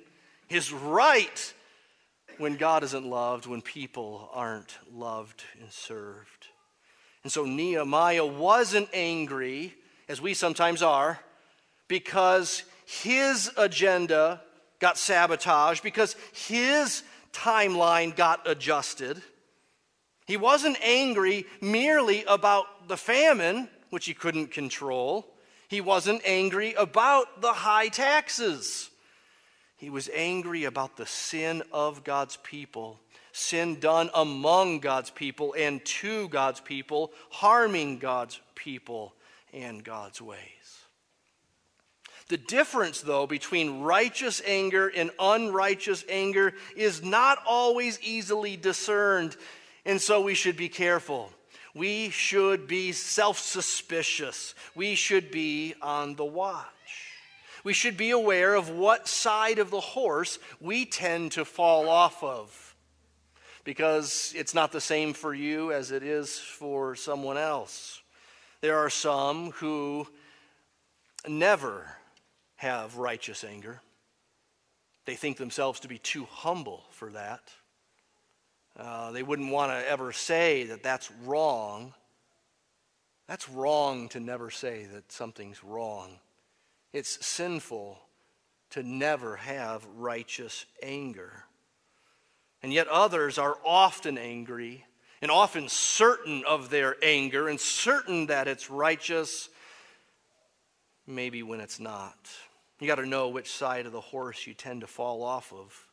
[0.49, 1.53] is right
[2.39, 6.49] when God isn't loved, when people aren't loved and served.
[7.22, 9.74] And so Nehemiah wasn't angry,
[10.09, 11.20] as we sometimes are,
[11.89, 14.43] because his agenda
[14.78, 19.22] got sabotaged, because his timeline got adjusted.
[20.26, 25.26] He wasn't angry merely about the famine, which he couldn't control.
[25.68, 28.91] He wasn't angry about the high taxes.
[29.85, 32.99] He was angry about the sin of God's people,
[33.32, 39.12] sin done among God's people and to God's people, harming God's people
[39.53, 40.39] and God's ways.
[42.28, 49.37] The difference, though, between righteous anger and unrighteous anger is not always easily discerned,
[49.85, 51.30] and so we should be careful.
[51.74, 54.55] We should be self suspicious.
[54.74, 56.73] We should be on the watch.
[57.64, 62.22] We should be aware of what side of the horse we tend to fall off
[62.22, 62.76] of.
[63.64, 68.02] Because it's not the same for you as it is for someone else.
[68.60, 70.06] There are some who
[71.26, 71.96] never
[72.56, 73.80] have righteous anger.
[75.06, 77.42] They think themselves to be too humble for that.
[78.78, 81.94] Uh, they wouldn't want to ever say that that's wrong.
[83.26, 86.18] That's wrong to never say that something's wrong.
[86.95, 87.99] It's sinful
[88.70, 91.45] to never have righteous anger.
[92.62, 94.86] And yet others are often angry
[95.20, 99.49] and often certain of their anger and certain that it's righteous,
[101.05, 102.16] maybe when it's not.
[102.78, 105.88] You got to know which side of the horse you tend to fall off of.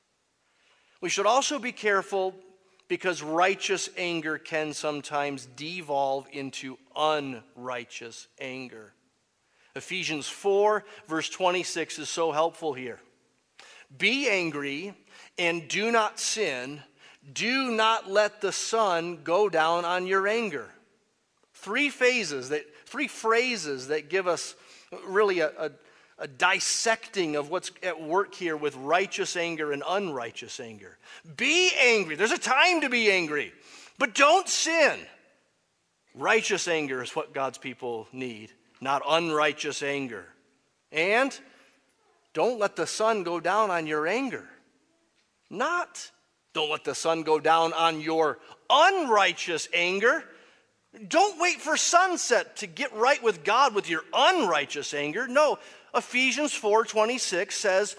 [1.01, 2.35] We should also be careful
[2.87, 8.93] because righteous anger can sometimes devolve into unrighteous anger.
[9.75, 12.99] Ephesians 4, verse 26 is so helpful here.
[13.97, 14.93] Be angry
[15.37, 16.81] and do not sin.
[17.33, 20.67] Do not let the sun go down on your anger.
[21.53, 24.55] Three phases that three phrases that give us
[25.07, 25.71] really a, a
[26.21, 30.97] a dissecting of what's at work here with righteous anger and unrighteous anger.
[31.35, 32.15] Be angry.
[32.15, 33.51] There's a time to be angry,
[33.97, 34.99] but don't sin.
[36.13, 38.51] Righteous anger is what God's people need,
[38.81, 40.25] not unrighteous anger.
[40.91, 41.37] And
[42.33, 44.49] don't let the sun go down on your anger.
[45.49, 46.11] Not
[46.53, 50.23] don't let the sun go down on your unrighteous anger.
[51.07, 55.27] Don't wait for sunset to get right with God with your unrighteous anger.
[55.27, 55.59] No,
[55.95, 57.95] Ephesians 4:26 says,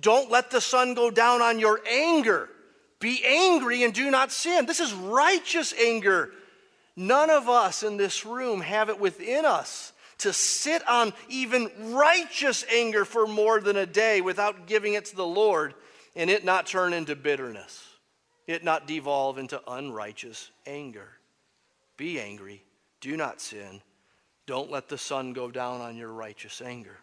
[0.00, 2.50] "Don't let the sun go down on your anger.
[2.98, 6.34] Be angry and do not sin." This is righteous anger.
[6.96, 12.64] None of us in this room have it within us to sit on even righteous
[12.72, 15.74] anger for more than a day without giving it to the Lord
[16.16, 17.82] and it not turn into bitterness.
[18.46, 21.08] It not devolve into unrighteous anger.
[21.96, 22.62] Be angry,
[23.00, 23.80] do not sin.
[24.46, 26.98] Don't let the sun go down on your righteous anger.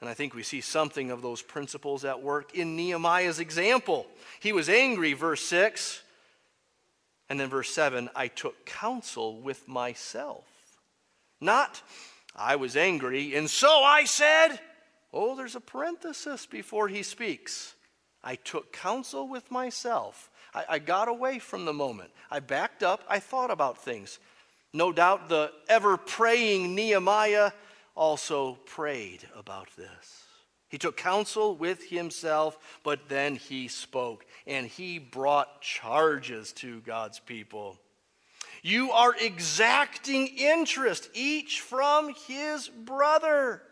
[0.00, 4.06] And I think we see something of those principles at work in Nehemiah's example.
[4.40, 6.02] He was angry, verse 6.
[7.28, 10.44] And then verse 7 I took counsel with myself.
[11.40, 11.82] Not,
[12.36, 14.58] I was angry, and so I said,
[15.12, 17.74] Oh, there's a parenthesis before he speaks.
[18.22, 20.30] I took counsel with myself.
[20.54, 22.10] I, I got away from the moment.
[22.30, 23.02] I backed up.
[23.08, 24.18] I thought about things.
[24.72, 27.50] No doubt the ever praying Nehemiah
[27.96, 30.24] also prayed about this.
[30.68, 37.18] He took counsel with himself, but then he spoke and he brought charges to God's
[37.18, 37.80] people.
[38.62, 43.62] You are exacting interest, each from his brother.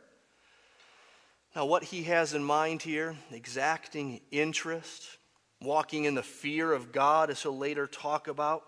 [1.54, 5.18] Now, what he has in mind here, exacting interest,
[5.60, 8.64] walking in the fear of God, as he'll later talk about,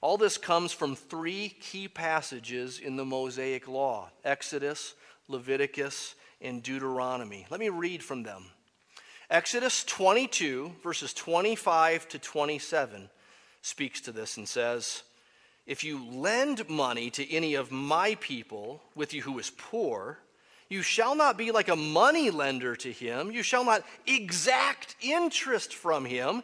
[0.00, 4.94] all this comes from three key passages in the Mosaic Law Exodus,
[5.26, 7.46] Leviticus, and Deuteronomy.
[7.50, 8.46] Let me read from them.
[9.30, 13.10] Exodus 22, verses 25 to 27,
[13.62, 15.02] speaks to this and says,
[15.66, 20.18] If you lend money to any of my people with you who is poor,
[20.68, 23.30] you shall not be like a money lender to him.
[23.30, 26.42] You shall not exact interest from him.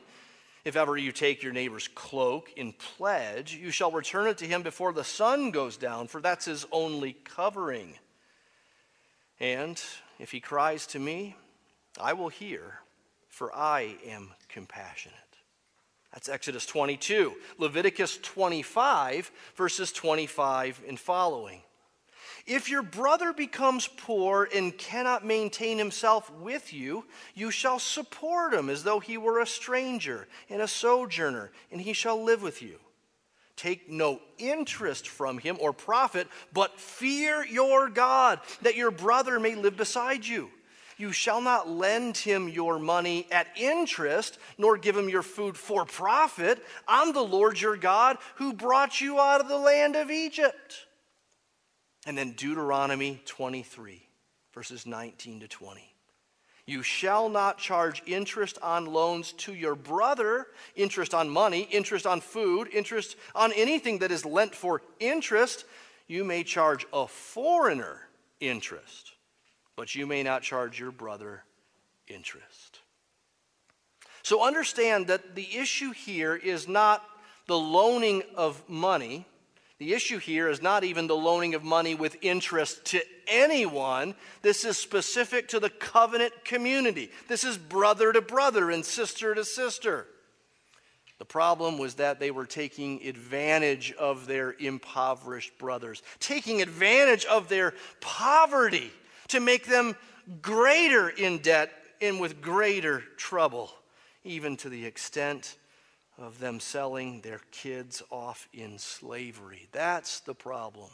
[0.64, 4.62] If ever you take your neighbor's cloak in pledge, you shall return it to him
[4.62, 7.98] before the sun goes down, for that's his only covering.
[9.38, 9.82] And
[10.18, 11.36] if he cries to me,
[12.00, 12.78] I will hear,
[13.28, 15.18] for I am compassionate.
[16.14, 17.34] That's Exodus 22.
[17.58, 21.60] Leviticus 25, verses 25 and following.
[22.46, 27.04] If your brother becomes poor and cannot maintain himself with you,
[27.34, 31.92] you shall support him as though he were a stranger and a sojourner, and he
[31.92, 32.78] shall live with you.
[33.56, 39.56] Take no interest from him or profit, but fear your God, that your brother may
[39.56, 40.50] live beside you.
[40.96, 45.84] You shall not lend him your money at interest, nor give him your food for
[45.84, 46.64] profit.
[46.86, 50.86] I'm the Lord your God who brought you out of the land of Egypt.
[52.06, 54.06] And then Deuteronomy 23,
[54.52, 55.94] verses 19 to 20.
[56.66, 62.20] You shall not charge interest on loans to your brother, interest on money, interest on
[62.20, 65.66] food, interest on anything that is lent for interest.
[66.06, 68.08] You may charge a foreigner
[68.40, 69.12] interest,
[69.76, 71.42] but you may not charge your brother
[72.08, 72.80] interest.
[74.22, 77.04] So understand that the issue here is not
[77.46, 79.26] the loaning of money.
[79.78, 84.14] The issue here is not even the loaning of money with interest to anyone.
[84.40, 87.10] This is specific to the covenant community.
[87.28, 90.06] This is brother to brother and sister to sister.
[91.18, 97.48] The problem was that they were taking advantage of their impoverished brothers, taking advantage of
[97.48, 98.90] their poverty
[99.28, 99.96] to make them
[100.42, 101.70] greater in debt
[102.00, 103.70] and with greater trouble,
[104.24, 105.56] even to the extent
[106.18, 109.68] of them selling their kids off in slavery.
[109.72, 110.90] That's the problem.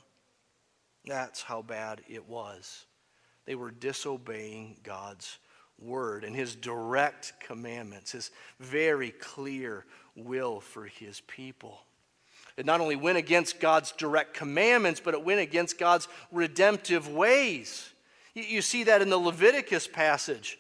[1.05, 2.87] That's how bad it was.
[3.47, 5.39] They were disobeying God's
[5.79, 11.81] word and his direct commandments, his very clear will for his people.
[12.57, 17.91] It not only went against God's direct commandments, but it went against God's redemptive ways.
[18.49, 20.59] You, see that in the Leviticus passage.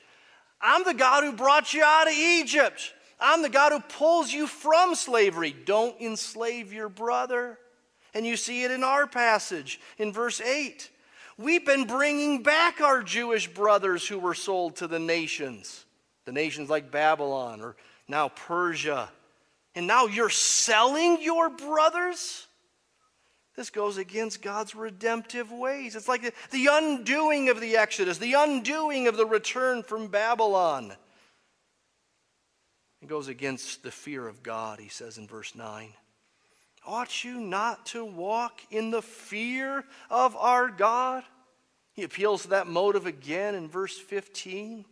[0.60, 2.92] I'm the God who brought you out of Egypt.
[3.18, 5.54] I'm the God who pulls you from slavery.
[5.64, 7.58] Don't enslave your brother.
[8.14, 10.90] And you see it in our passage in verse 8.
[11.38, 15.84] We've been bringing back our Jewish brothers who were sold to the nations,
[16.24, 17.76] the nations like Babylon or
[18.08, 19.08] now Persia.
[19.74, 22.46] And now you're selling your brothers?
[23.56, 25.96] This goes against God's redemptive ways.
[25.96, 30.92] It's like the, undoing of the Exodus, the undoing of the return from Babylon.
[33.02, 35.92] It goes against the fear of God, he says in verse 9.
[36.86, 41.24] Ought you not to walk in the fear of our God?
[41.92, 44.84] He appeals to that motive again in verse 15.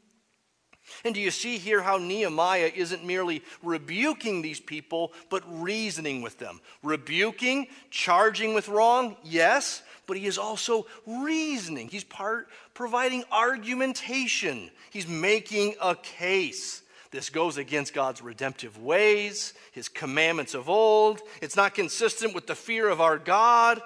[1.05, 6.39] And do you see here how Nehemiah isn't merely rebuking these people, but reasoning with
[6.39, 6.61] them?
[6.82, 11.89] Rebuking, charging with wrong, yes, but he is also reasoning.
[11.89, 14.70] He's part providing argumentation.
[14.91, 16.82] He's making a case.
[17.11, 21.20] This goes against God's redemptive ways, his commandments of old.
[21.41, 23.80] It's not consistent with the fear of our God.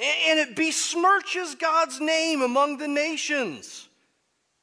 [0.00, 3.87] And it besmirches God's name among the nations.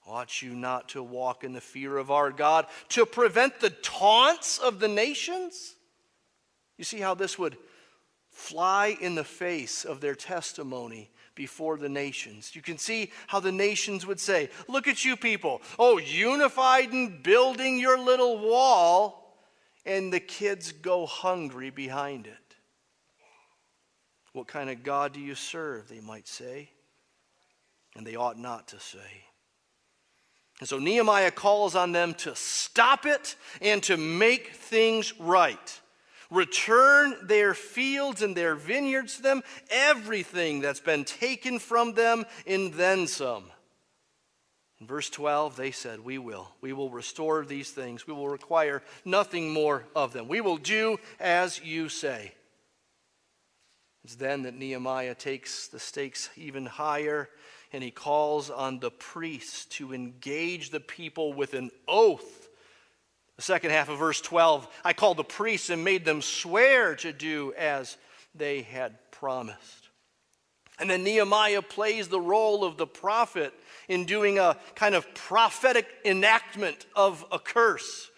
[0.07, 4.59] Ought you not to walk in the fear of our God to prevent the taunts
[4.59, 5.75] of the nations?
[6.77, 7.57] You see how this would
[8.29, 12.55] fly in the face of their testimony before the nations.
[12.55, 15.61] You can see how the nations would say, Look at you people.
[15.79, 19.37] Oh, unified and building your little wall,
[19.85, 22.55] and the kids go hungry behind it.
[24.33, 25.87] What kind of God do you serve?
[25.87, 26.69] They might say.
[27.95, 29.23] And they ought not to say.
[30.59, 35.81] And so Nehemiah calls on them to stop it and to make things right.
[36.31, 42.73] Return their fields and their vineyards to them, everything that's been taken from them, and
[42.73, 43.45] then some.
[44.79, 46.49] In verse 12, they said, We will.
[46.61, 48.07] We will restore these things.
[48.07, 50.27] We will require nothing more of them.
[50.27, 52.33] We will do as you say.
[54.03, 57.29] It's then that Nehemiah takes the stakes even higher
[57.75, 62.47] and he calls on the priests to engage the people with an oath.
[63.35, 67.11] The second half of verse 12 I called the priests and made them swear to
[67.11, 67.97] do as
[68.33, 69.89] they had promised.
[70.79, 73.53] And then Nehemiah plays the role of the prophet
[73.89, 78.09] in doing a kind of prophetic enactment of a curse.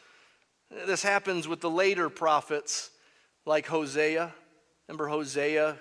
[0.85, 2.91] This happens with the later prophets
[3.43, 4.31] like Hosea.
[4.87, 5.77] Remember, Hosea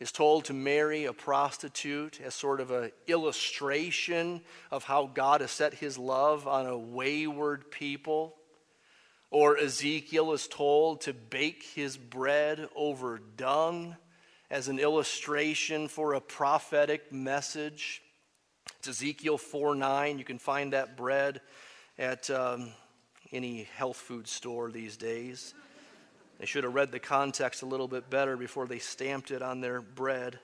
[0.00, 4.40] is told to marry a prostitute as sort of an illustration
[4.70, 8.34] of how God has set his love on a wayward people.
[9.30, 13.94] Or Ezekiel is told to bake his bread over dung
[14.50, 18.02] as an illustration for a prophetic message.
[18.78, 20.18] It's Ezekiel 4 9.
[20.18, 21.42] You can find that bread
[21.98, 22.70] at um,
[23.32, 25.54] any health food store these days.
[26.40, 29.60] They should have read the context a little bit better before they stamped it on
[29.60, 30.38] their bread.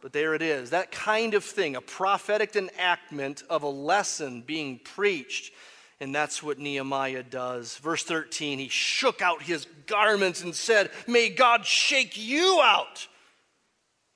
[0.00, 0.70] But there it is.
[0.70, 5.52] That kind of thing, a prophetic enactment of a lesson being preached.
[6.00, 7.76] And that's what Nehemiah does.
[7.76, 13.06] Verse 13, he shook out his garments and said, May God shake you out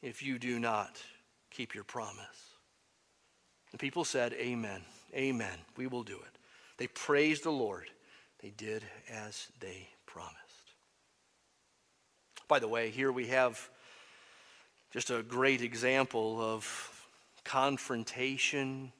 [0.01, 1.03] if you do not
[1.51, 2.25] keep your promise.
[3.73, 4.81] The people said, Amen.
[5.15, 5.59] Amen.
[5.77, 6.39] We will do it.
[6.79, 7.91] They praised the Lord.
[8.41, 10.42] They did as they promised.
[12.53, 13.71] By the way, here we have
[14.91, 17.09] just a great example of
[17.45, 18.93] confrontation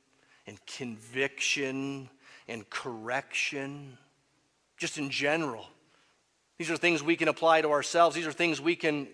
[0.47, 2.09] and conviction
[2.49, 3.99] and correction,
[4.79, 5.69] just in general.
[6.57, 9.07] These are things we can apply to ourselves, these are things we can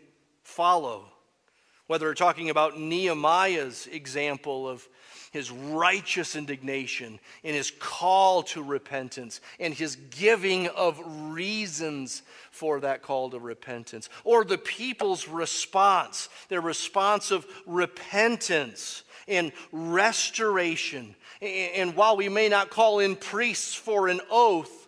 [0.44, 1.06] follow.
[1.88, 4.86] Whether we're talking about Nehemiah's example of
[5.30, 11.00] his righteous indignation and his call to repentance and his giving of
[11.32, 19.52] reasons for that call to repentance, or the people's response, their response of repentance and
[19.72, 21.14] restoration.
[21.40, 24.86] And while we may not call in priests for an oath,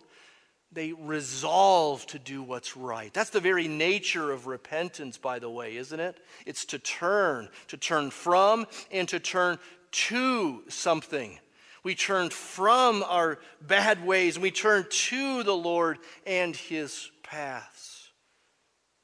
[0.73, 3.13] they resolve to do what's right.
[3.13, 6.17] That's the very nature of repentance, by the way, isn't it?
[6.45, 9.59] It's to turn, to turn from and to turn
[9.91, 11.39] to something.
[11.83, 18.09] We turn from our bad ways and we turn to the Lord and his paths.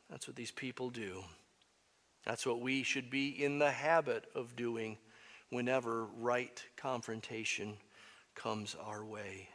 [0.10, 1.24] That's what these people do.
[2.26, 4.98] That's what we should be in the habit of doing
[5.50, 7.78] whenever right confrontation
[8.36, 9.50] comes our way.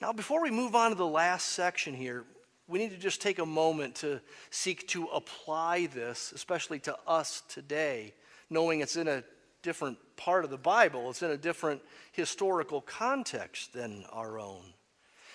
[0.00, 2.24] Now, before we move on to the last section here,
[2.68, 4.20] we need to just take a moment to
[4.50, 8.14] seek to apply this, especially to us today,
[8.50, 9.24] knowing it's in a
[9.62, 11.82] different part of the Bible, it's in a different
[12.12, 14.62] historical context than our own.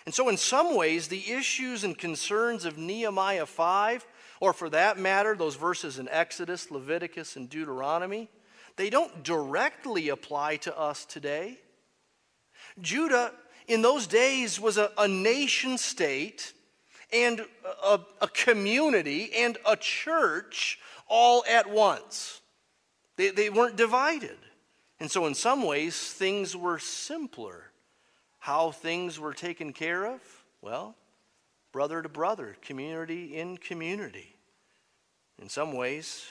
[0.05, 4.05] And so, in some ways, the issues and concerns of Nehemiah 5,
[4.41, 8.30] or for that matter, those verses in Exodus, Leviticus, and Deuteronomy,
[8.76, 11.59] they don't directly apply to us today.
[12.82, 13.32] Judah
[13.68, 16.53] in those days was a, a nation state
[17.14, 17.41] and
[17.84, 22.41] a, a community and a church all at once.
[23.16, 24.38] They, they weren't divided.
[24.99, 27.72] And so, in some ways, things were simpler.
[28.39, 30.22] How things were taken care of?
[30.61, 30.95] Well,
[31.72, 34.36] brother to brother, community in community.
[35.41, 36.26] In some ways,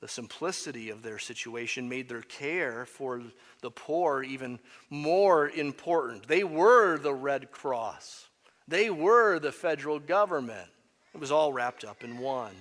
[0.00, 3.22] the simplicity of their situation made their care for
[3.60, 4.58] the poor even
[4.90, 6.26] more important.
[6.26, 8.28] They were the Red Cross,
[8.66, 10.68] they were the federal government.
[11.14, 12.54] It was all wrapped up in one.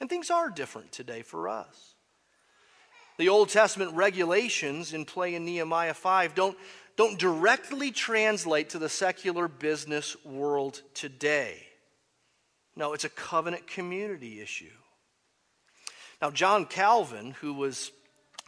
[0.00, 1.91] And things are different today for us.
[3.18, 6.56] The Old Testament regulations in play in Nehemiah 5 don't,
[6.96, 11.66] don't directly translate to the secular business world today.
[12.74, 14.70] No, it's a covenant community issue.
[16.22, 17.92] Now, John Calvin, who was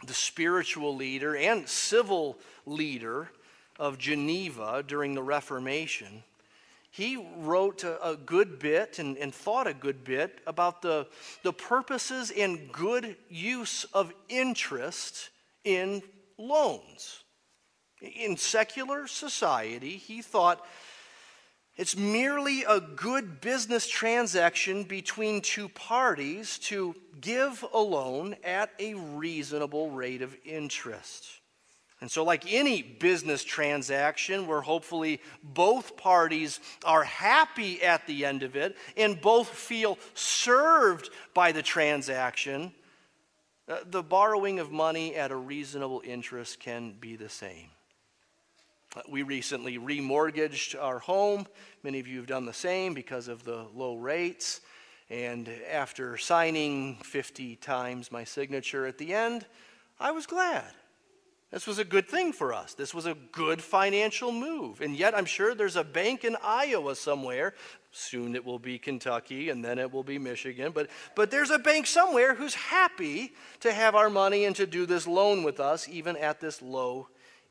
[0.05, 3.29] the spiritual leader and civil leader
[3.77, 6.23] of Geneva during the Reformation,
[6.95, 11.05] he wrote a, good bit and, and, thought a good bit about the,
[11.43, 15.29] the purposes and good use of interest
[15.65, 16.01] in
[16.37, 17.21] loans.
[18.01, 20.65] In secular society, he thought
[21.75, 28.93] it's merely a good business transaction between two parties to give a loan at a
[28.93, 31.41] reasonable rate of interest.
[32.01, 38.43] And so, like any business transaction where hopefully both parties are happy at the end
[38.43, 42.73] of it and both feel served by the transaction,
[43.69, 47.69] uh, the borrowing of money at a reasonable interest can be the same.
[49.09, 51.47] We recently remortgaged our home.
[51.83, 54.61] Many of you have done the same because of the low rates.
[55.09, 59.45] And after signing 50 times my signature at the end,
[59.99, 60.71] I was glad.
[61.51, 62.73] This was a good thing for us.
[62.73, 64.81] This was a good financial move.
[64.81, 67.53] And yet, I'm sure there's a bank in Iowa somewhere.
[67.91, 70.71] Soon it will be Kentucky and then it will be Michigan.
[70.73, 74.85] But, but there's a bank somewhere who's happy to have our money and to do
[74.85, 77.07] this loan with us, even at this low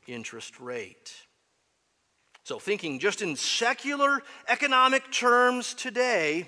[0.07, 1.13] interest rate.
[2.43, 6.47] So, thinking just in secular economic terms today,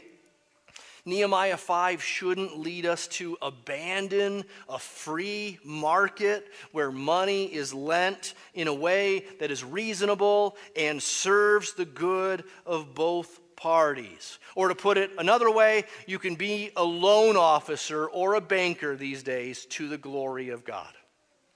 [1.08, 8.68] Nehemiah 5 shouldn't lead us to abandon a free market where money is lent in
[8.68, 14.38] a way that is reasonable and serves the good of both parties.
[14.53, 18.97] Or to put it another way, you can be a loan officer or a banker
[18.97, 20.93] these days to the glory of God.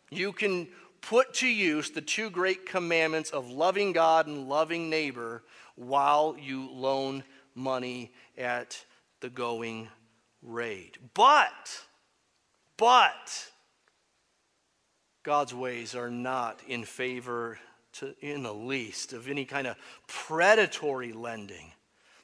[0.09, 0.69] You can
[1.01, 5.43] put to use the two great commandments of loving God and loving neighbor
[5.75, 8.85] while you loan money at
[9.21, 9.87] the going
[10.41, 10.97] rate.
[11.13, 11.81] But,
[12.77, 13.51] but,
[15.23, 17.59] God's ways are not in favor
[17.93, 21.71] to, in the least of any kind of predatory lending.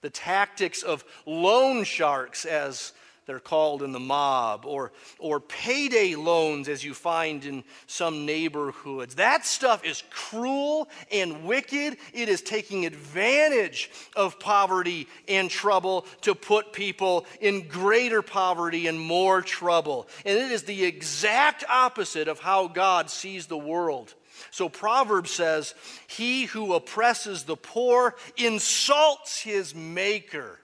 [0.01, 2.93] The tactics of loan sharks, as
[3.27, 9.15] they're called in the mob, or, or payday loans, as you find in some neighborhoods.
[9.15, 11.97] That stuff is cruel and wicked.
[12.13, 18.97] It is taking advantage of poverty and trouble to put people in greater poverty and
[18.97, 20.07] more trouble.
[20.25, 24.13] And it is the exact opposite of how God sees the world.
[24.51, 25.75] So Proverbs says,
[26.07, 30.59] He who oppresses the poor insults his maker.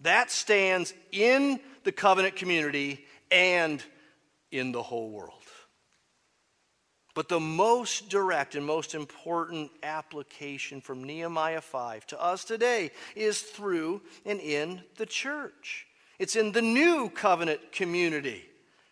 [0.00, 3.82] That stands in the covenant community and
[4.50, 5.34] in the whole world.
[7.14, 13.42] But the most direct and most important application from Nehemiah 5 to us today is
[13.42, 15.86] through and in the church.
[16.18, 18.44] It's in the new covenant community.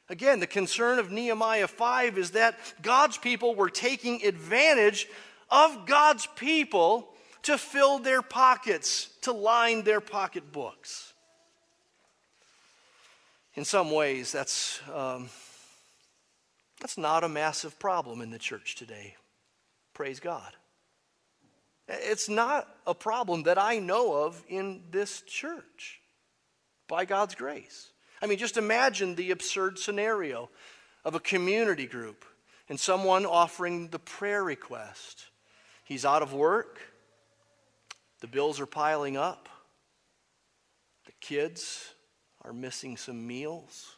[0.09, 5.07] Again, the concern of Nehemiah 5 is that God's people were taking advantage
[5.51, 7.09] of God's people
[7.43, 11.12] to fill their pockets, to line their pocketbooks.
[13.59, 15.30] In some ways, that's, um,
[16.80, 19.16] that's not a massive problem in the church today.
[19.94, 20.52] Praise God.
[21.88, 26.00] It's not a problem that I know of in this church
[26.86, 27.90] by God's grace.
[28.22, 30.50] I mean, just imagine the absurd scenario
[31.04, 32.24] of a community group
[32.68, 35.24] and someone offering the prayer request.
[35.82, 36.78] He's out of work,
[38.20, 39.48] the bills are piling up,
[41.06, 41.92] the kids
[42.49, 43.96] are missing some meals.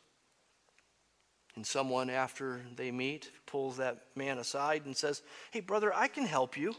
[1.57, 6.25] And someone, after they meet, pulls that man aside and says, Hey, brother, I can
[6.25, 6.75] help you.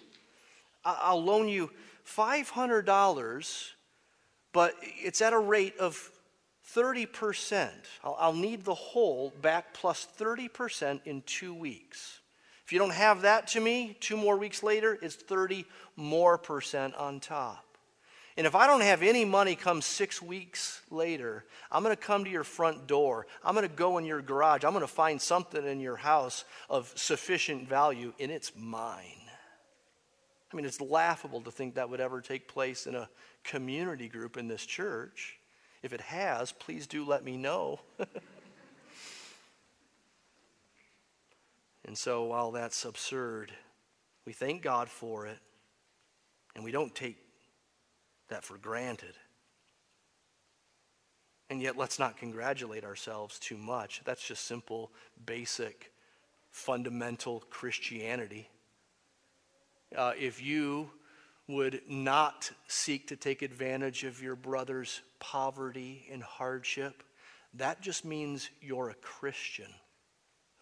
[0.83, 1.69] I'll loan you
[2.07, 3.69] $500,
[4.51, 6.11] but it's at a rate of
[6.73, 7.69] 30%.
[8.03, 12.19] I'll, I'll, need the whole back plus 30% in two weeks.
[12.65, 15.65] If you don't have that to me, two more weeks later, it's 30
[15.95, 17.70] more percent on top.
[18.37, 22.23] And if I don't have any money come six weeks later, I'm going to come
[22.23, 23.27] to your front door.
[23.43, 24.63] I'm going to go in your garage.
[24.63, 29.17] I'm going to find something in your house of sufficient value, and it's mine.
[30.51, 33.09] I mean, it's laughable to think that would ever take place in a
[33.43, 35.37] community group in this church.
[35.83, 37.79] If it has, please do let me know.
[41.85, 43.51] and so, while that's absurd,
[44.25, 45.39] we thank God for it,
[46.55, 47.17] and we don't take
[48.31, 49.13] that for granted.
[51.49, 54.01] And yet, let's not congratulate ourselves too much.
[54.05, 54.91] That's just simple,
[55.25, 55.91] basic,
[56.49, 58.49] fundamental Christianity.
[59.95, 60.89] Uh, if you
[61.47, 67.03] would not seek to take advantage of your brother's poverty and hardship,
[67.55, 69.67] that just means you're a Christian.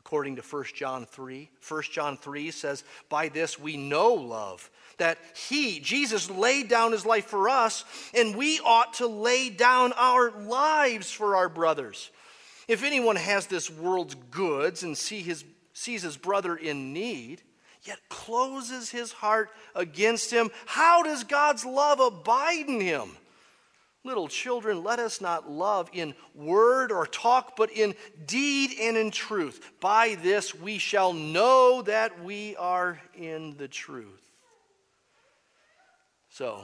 [0.10, 5.20] According to 1 John 3, 1 John 3 says, By this we know love, that
[5.48, 7.86] He, Jesus, laid down His life for us,
[8.16, 12.10] and we ought to lay down our lives for our brothers.
[12.68, 17.44] If anyone has this world's goods and see his, sees his brother in need,
[17.84, 23.12] yet closes his heart against him, how does God's love abide in him?
[24.06, 27.96] Little children, let us not love in word or talk, but in
[28.26, 29.74] deed and in truth.
[29.82, 34.22] By this we shall know that we are in the truth.
[36.30, 36.64] So,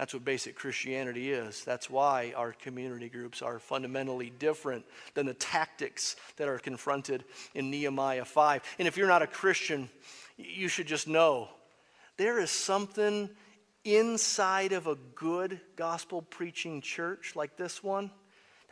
[0.00, 1.62] that's what basic Christianity is.
[1.62, 7.24] That's why our community groups are fundamentally different than the tactics that are confronted
[7.54, 8.62] in Nehemiah 5.
[8.78, 9.90] And if you're not a Christian,
[10.38, 11.50] you should just know
[12.16, 13.28] there is something
[13.84, 18.10] inside of a good gospel preaching church like this one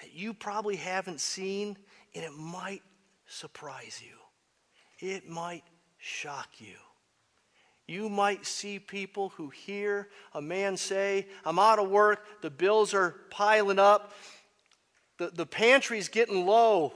[0.01, 1.77] that you probably haven't seen,
[2.15, 2.83] and it might
[3.27, 4.17] surprise you.
[5.07, 5.65] It might
[5.99, 6.77] shock you.
[7.87, 12.93] You might see people who hear a man say, I'm out of work, the bills
[12.93, 14.13] are piling up,
[15.17, 16.93] the, the pantry's getting low,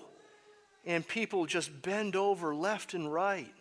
[0.85, 3.53] and people just bend over left and right.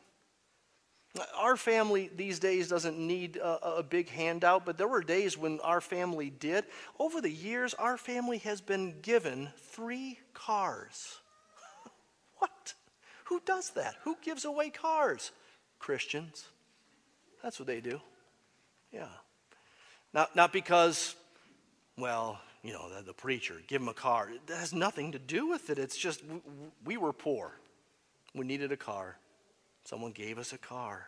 [1.35, 5.59] Our family these days doesn't need a, a, big handout, but there were days when
[5.59, 6.63] our family did.
[6.99, 11.19] Over the years, our family has been given three cars.
[12.37, 12.73] what?
[13.25, 13.95] Who does that?
[14.03, 15.31] Who gives away cars?
[15.79, 16.45] Christians.
[17.43, 17.99] That's what they do.
[18.93, 19.07] Yeah.
[20.13, 21.15] Not, not because,
[21.97, 24.29] well, you know, the, the preacher, give him a car.
[24.29, 25.77] It has nothing to do with it.
[25.77, 26.39] It's just we,
[26.85, 27.51] we were poor.
[28.33, 29.17] We needed a car.
[29.83, 31.07] Someone gave us a car.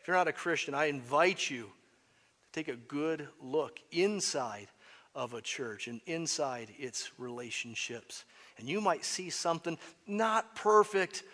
[0.00, 4.68] If you're not a Christian, I invite you to take a good look inside
[5.14, 8.24] of a church and inside its relationships.
[8.58, 11.24] And you might see something not perfect,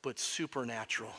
[0.00, 1.12] but supernatural.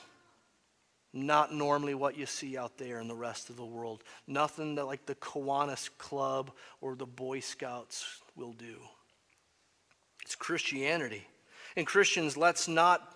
[1.11, 4.03] Not normally what you see out there in the rest of the world.
[4.25, 6.51] Nothing that like the Kiwanis Club
[6.81, 8.77] or the Boy Scouts will do.
[10.23, 11.27] It's Christianity.
[11.75, 13.15] And Christians, let's not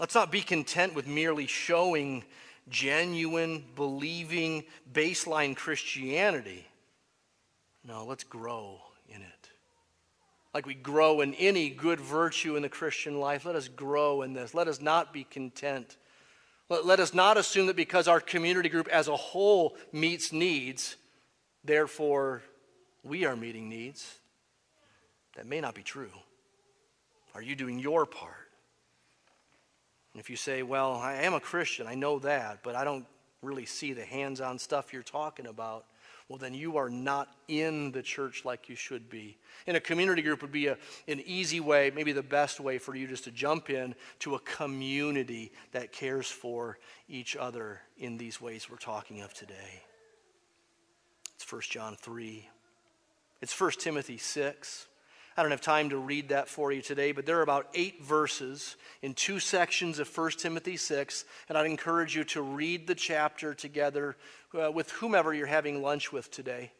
[0.00, 2.24] Let's not be content with merely showing
[2.70, 6.66] genuine, believing, baseline Christianity.
[7.84, 8.80] No, let's grow
[9.10, 9.50] in it.
[10.54, 14.32] Like we grow in any good virtue in the Christian life, let us grow in
[14.32, 14.54] this.
[14.54, 15.98] Let us not be content.
[16.70, 20.96] Let, let us not assume that because our community group as a whole meets needs,
[21.62, 22.42] therefore
[23.02, 24.18] we are meeting needs.
[25.36, 26.10] That may not be true.
[27.34, 28.39] Are you doing your part?
[30.12, 33.06] And if you say, well, I am a Christian, I know that, but I don't
[33.42, 35.86] really see the hands on stuff you're talking about,
[36.28, 39.36] well, then you are not in the church like you should be.
[39.66, 42.94] In a community group would be a, an easy way, maybe the best way for
[42.94, 48.40] you just to jump in to a community that cares for each other in these
[48.40, 49.82] ways we're talking of today.
[51.34, 52.48] It's 1 John 3.
[53.40, 54.86] It's 1 Timothy 6.
[55.40, 58.04] I don't have time to read that for you today, but there are about eight
[58.04, 62.94] verses in two sections of 1 Timothy 6, and I'd encourage you to read the
[62.94, 64.18] chapter together
[64.52, 66.72] uh, with whomever you're having lunch with today.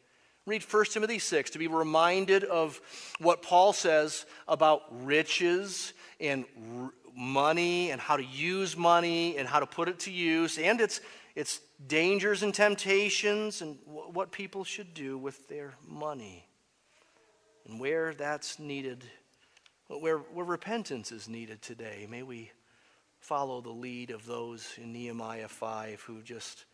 [0.45, 2.79] Read 1 Timothy 6 to be reminded of
[3.17, 6.45] what Paul says about riches and
[6.83, 10.79] r- money and how to use money and how to put it to use and
[10.79, 11.01] its,
[11.33, 16.45] its dangers and temptations and w- what people should do with their money
[17.71, 19.05] and where that's needed,
[19.87, 22.51] where, where repentance is needed today, may we
[23.21, 26.65] follow the lead of those in Nehemiah 5 who just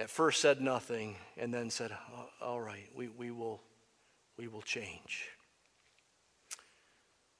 [0.00, 1.92] at first said nothing and then said,
[2.40, 3.62] All right, we, we, will,
[4.36, 5.28] we will change.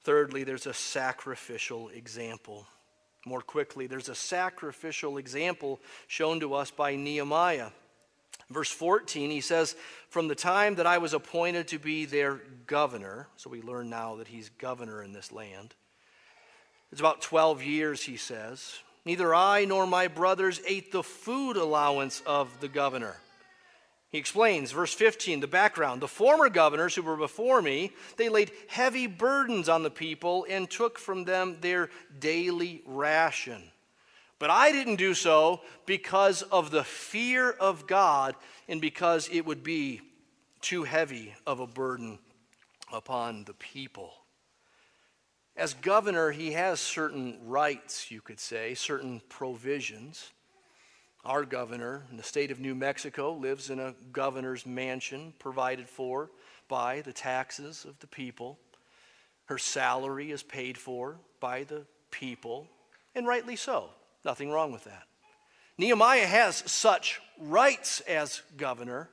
[0.03, 2.65] Thirdly, there's a sacrificial example.
[3.25, 7.71] More quickly, there's a sacrificial example shown to us by Nehemiah.
[8.49, 9.75] Verse 14, he says,
[10.09, 14.15] From the time that I was appointed to be their governor, so we learn now
[14.15, 15.73] that he's governor in this land.
[16.91, 18.79] It's about 12 years, he says.
[19.05, 23.17] Neither I nor my brothers ate the food allowance of the governor.
[24.13, 25.99] He explains, verse 15, the background.
[25.99, 30.69] The former governors who were before me, they laid heavy burdens on the people and
[30.69, 31.89] took from them their
[32.19, 33.71] daily ration.
[34.43, 38.35] But I didn't do so because of the fear of God
[38.67, 40.01] and because it would be
[40.59, 42.19] too heavy of a burden
[42.91, 44.11] upon the people.
[45.55, 50.33] As governor, he has certain rights, you could say, certain provisions.
[51.23, 56.31] Our governor in the state of New Mexico lives in a governor's mansion provided for
[56.67, 58.59] by the taxes of the people.
[59.45, 62.67] Her salary is paid for by the people,
[63.15, 63.91] and rightly so.
[64.23, 65.03] Nothing wrong with that.
[65.77, 69.09] Nehemiah has such rights as governor,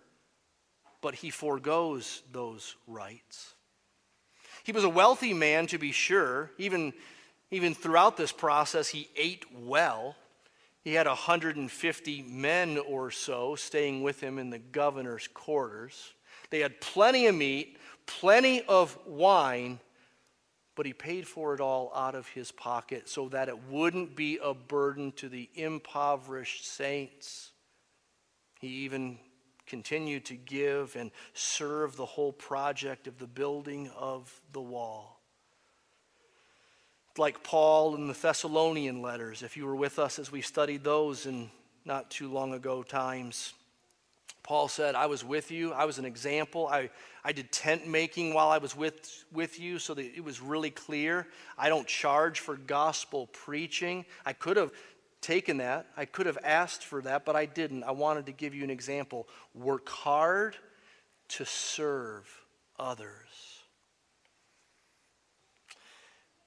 [1.01, 3.55] but he foregoes those rights.
[4.63, 6.51] He was a wealthy man, to be sure.
[6.59, 6.93] Even,
[7.51, 10.17] even throughout this process, he ate well.
[10.83, 16.13] He had 150 men or so staying with him in the governor's quarters.
[16.51, 19.81] They had plenty of meat, plenty of wine,
[20.77, 24.39] but he paid for it all out of his pocket so that it wouldn't be
[24.43, 27.51] a burden to the impoverished saints.
[28.61, 29.19] He even
[29.67, 35.21] continued to give and serve the whole project of the building of the wall.
[37.17, 41.27] Like Paul in the Thessalonian letters, if you were with us as we studied those
[41.27, 41.51] in
[41.85, 43.55] not too long ago times,
[44.43, 45.73] Paul said, I was with you.
[45.73, 46.67] I was an example.
[46.69, 46.91] I,
[47.25, 50.71] I did tent making while I was with, with you so that it was really
[50.71, 51.27] clear.
[51.59, 54.07] I don't charge for gospel preaching.
[54.25, 54.73] I could have
[55.21, 57.85] taken that, I could have asked for that, but I didn't.
[57.85, 59.29] I wanted to give you an example.
[59.55, 60.57] Work hard
[61.29, 62.27] to serve
[62.79, 63.61] others.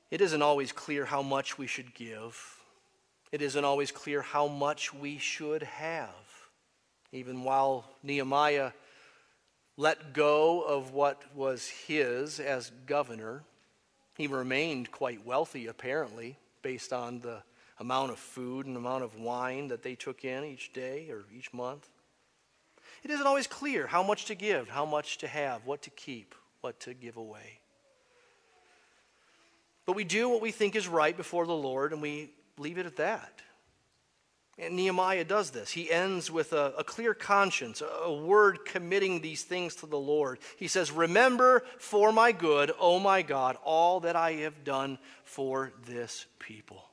[0.09, 2.59] It isn't always clear how much we should give.
[3.31, 6.09] It isn't always clear how much we should have.
[7.13, 8.71] Even while Nehemiah
[9.77, 13.43] let go of what was his as governor,
[14.17, 17.43] he remained quite wealthy, apparently, based on the
[17.79, 21.53] amount of food and amount of wine that they took in each day or each
[21.53, 21.87] month.
[23.03, 26.33] It isn't always clear how much to give, how much to have, what to keep,
[26.61, 27.59] what to give away.
[29.85, 32.85] But we do what we think is right before the Lord, and we leave it
[32.87, 33.41] at that.
[34.59, 35.71] And Nehemiah does this.
[35.71, 39.97] He ends with a, a, clear conscience, a, a word committing these things to the
[39.97, 40.37] Lord.
[40.57, 45.73] He says, Remember for my good, O my God, all that I have done for
[45.87, 46.83] this people.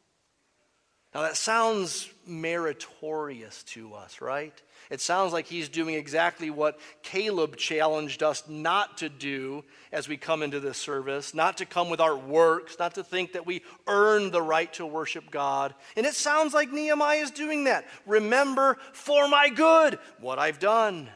[1.15, 4.55] Now that sounds meritorious to us, right?
[4.91, 10.17] It sounds like he's doing exactly what Caleb challenged us not to do as we
[10.17, 13.63] come into this service, not to come with our works, not to think that we
[13.87, 15.75] earn the right to worship God.
[15.97, 17.87] And it sounds like Nehemiah is doing that.
[18.05, 21.09] Remember for my good what I've done.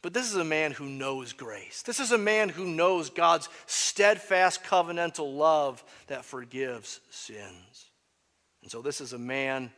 [0.00, 1.82] But this is a man who knows grace.
[1.82, 7.90] This is a man who knows God's steadfast covenantal love that forgives sins.
[8.62, 9.72] And so this is a man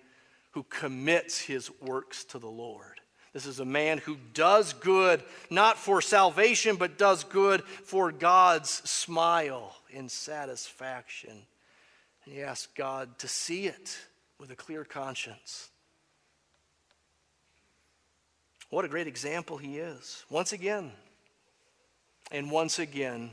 [0.58, 3.00] who commits his works to the Lord.
[3.32, 8.68] This is a man who does good, not for salvation, but does good for God's
[8.68, 11.46] smile and satisfaction.
[12.24, 13.98] And he asks God to see it
[14.40, 15.68] with a clear conscience.
[18.68, 20.24] What a great example he is.
[20.28, 20.90] Once again,
[22.32, 23.30] and once again,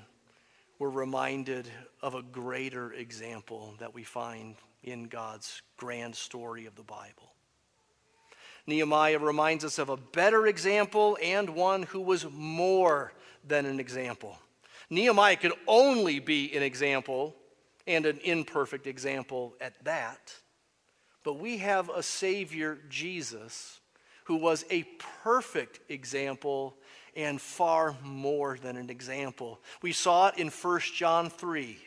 [0.78, 1.68] we're reminded
[2.04, 7.34] of a greater example that we find in God's grand story of the Bible.
[8.68, 13.12] Nehemiah reminds us of a better example and one who was more
[13.48, 14.38] than an example.
[14.90, 17.36] Nehemiah could only be an example
[17.88, 20.34] and an imperfect example at that.
[21.24, 23.80] But we have a Savior, Jesus,
[24.26, 24.84] who was a
[25.24, 26.76] perfect example
[27.16, 29.60] and far more than an example.
[29.82, 31.78] We saw it in 1 John 3.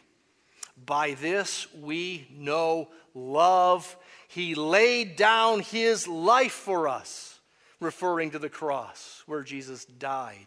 [0.85, 3.97] By this we know love.
[4.29, 7.41] He laid down his life for us,
[7.81, 10.47] referring to the cross where Jesus died.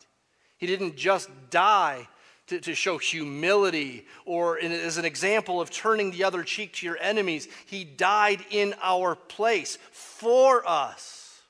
[0.58, 2.08] He didn't just die
[2.48, 6.86] to, to show humility or in, as an example of turning the other cheek to
[6.86, 7.48] your enemies.
[7.66, 11.42] He died in our place for us,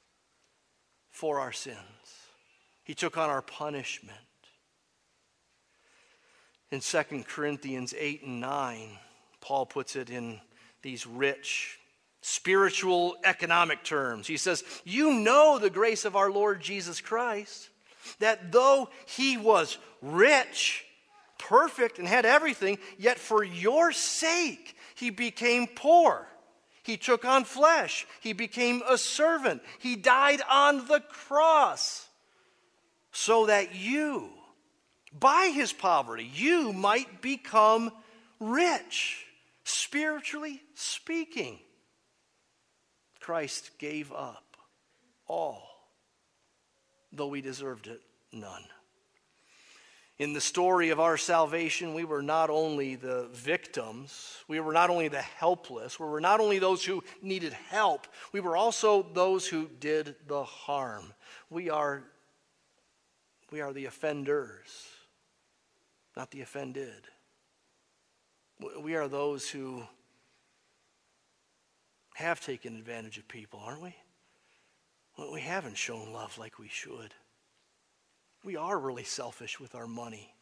[1.10, 1.78] for our sins.
[2.84, 4.18] He took on our punishment.
[6.72, 8.90] In 2 Corinthians 8 and 9,
[9.42, 10.40] Paul puts it in
[10.82, 11.78] these rich
[12.22, 14.28] spiritual economic terms.
[14.28, 17.70] He says, You know the grace of our Lord Jesus Christ,
[18.20, 20.86] that though he was rich,
[21.38, 26.28] perfect, and had everything, yet for your sake he became poor.
[26.84, 28.08] He took on flesh.
[28.22, 29.62] He became a servant.
[29.80, 32.08] He died on the cross
[33.12, 34.30] so that you,
[35.20, 37.92] by his poverty, you might become
[38.40, 39.26] rich,
[39.64, 41.60] spiritually speaking.
[43.20, 44.58] Christ gave up
[45.28, 45.64] all,
[47.12, 48.02] though we deserved it
[48.32, 48.64] none.
[50.18, 54.92] In the story of our salvation, we were not only the victims, we were not
[54.92, 59.48] only the helpless, we were not only those who needed help, we were also those
[59.48, 61.12] who did the harm.
[61.50, 62.04] We are,
[63.52, 64.68] we are the offenders,
[66.16, 67.08] not the offended.
[68.80, 69.84] We are those who
[72.16, 73.96] have taken advantage of people, aren't we?
[75.32, 77.14] We haven't shown love like we should.
[78.44, 80.34] We are really selfish with our money.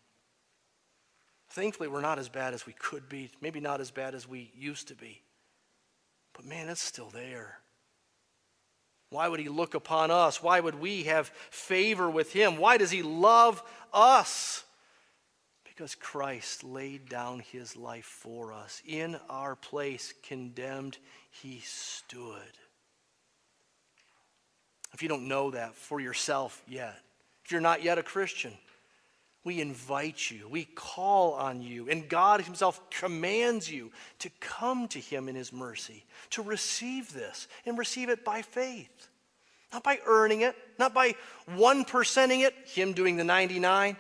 [1.49, 4.51] Thankfully, we're not as bad as we could be, maybe not as bad as we
[4.55, 5.21] used to be.
[6.33, 7.59] But man, it's still there.
[9.09, 10.43] Why would he look upon us?
[10.43, 12.57] Why would we have favor with him?
[12.57, 14.63] Why does he love us?
[15.80, 18.84] Because Christ laid down his life for us.
[18.85, 20.97] In our place, condemned,
[21.31, 22.51] he stood.
[24.93, 26.99] If you don't know that for yourself yet,
[27.45, 28.51] if you're not yet a Christian,
[29.45, 34.99] we invite you, we call on you, and God Himself commands you to come to
[34.99, 39.07] Him in His mercy, to receive this and receive it by faith.
[39.72, 41.15] not by earning it, not by
[41.56, 43.95] one percenting it, him doing the 99.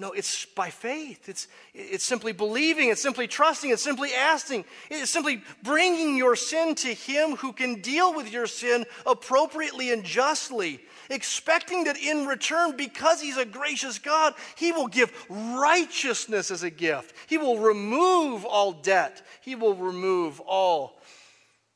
[0.00, 1.28] No, it's by faith.
[1.28, 2.88] It's, it's simply believing.
[2.88, 3.70] It's simply trusting.
[3.70, 4.64] It's simply asking.
[4.90, 10.02] It's simply bringing your sin to Him who can deal with your sin appropriately and
[10.02, 16.62] justly, expecting that in return, because He's a gracious God, He will give righteousness as
[16.62, 17.14] a gift.
[17.28, 19.20] He will remove all debt.
[19.42, 20.98] He will remove all,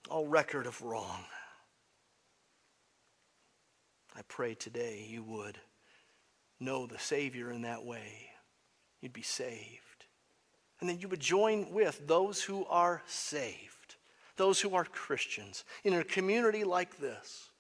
[0.08, 1.26] all record of wrong.
[4.16, 5.58] I pray today you would
[6.64, 8.30] know the Savior in that way,
[9.00, 9.80] you'd be saved.
[10.80, 13.96] And then you would join with those who are saved,
[14.36, 17.50] those who are Christians, in a community like this.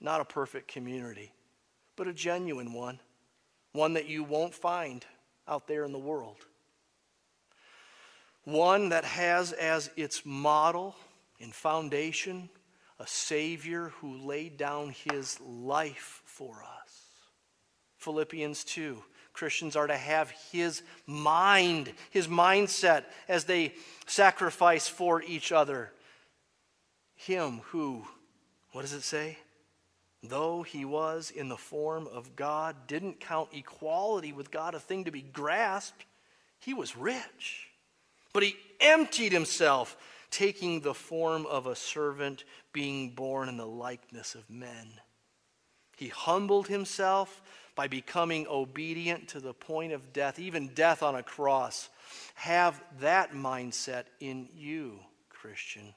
[0.00, 1.32] Not a perfect community,
[1.96, 3.00] but a genuine one,
[3.72, 5.04] one that you won't find
[5.46, 6.38] out there in the world.
[8.44, 10.96] One that has as its model
[11.40, 12.48] and foundation
[12.98, 16.79] a Savior who laid down his life for us.
[18.00, 19.02] Philippians 2.
[19.32, 23.74] Christians are to have his mind, his mindset as they
[24.06, 25.92] sacrifice for each other.
[27.14, 28.06] Him who,
[28.72, 29.38] what does it say?
[30.22, 35.04] Though he was in the form of God, didn't count equality with God a thing
[35.04, 36.04] to be grasped,
[36.58, 37.68] he was rich.
[38.32, 39.96] But he emptied himself,
[40.30, 44.92] taking the form of a servant, being born in the likeness of men.
[45.96, 47.42] He humbled himself
[47.74, 51.88] by becoming obedient to the point of death, even death on a cross.
[52.34, 55.94] Have that mindset in you, Christian,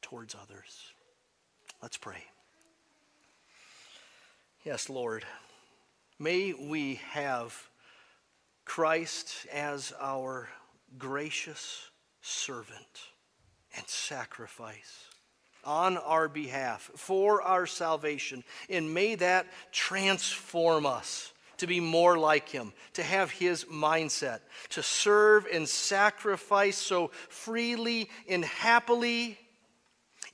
[0.00, 0.92] towards others.
[1.82, 2.24] Let's pray.
[4.64, 5.24] Yes, Lord,
[6.18, 7.68] may we have
[8.64, 10.48] Christ as our
[10.98, 11.90] gracious
[12.20, 13.00] servant
[13.76, 15.11] and sacrifice
[15.64, 18.44] on our behalf for our salvation.
[18.68, 24.40] And may that transform us to be more like Him, to have His mindset,
[24.70, 29.38] to serve and sacrifice so freely and happily.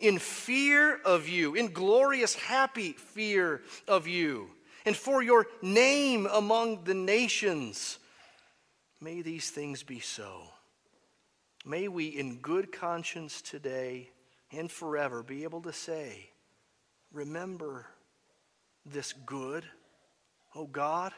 [0.01, 4.49] In fear of you, in glorious, happy fear of you,
[4.87, 7.99] and for your name among the nations.
[9.01, 10.43] May these things be so.
[11.67, 14.11] May we, in good conscience today,
[14.51, 16.31] and forever be able to say,
[17.13, 17.87] Remember
[18.85, 19.65] this good,
[20.55, 21.13] O God,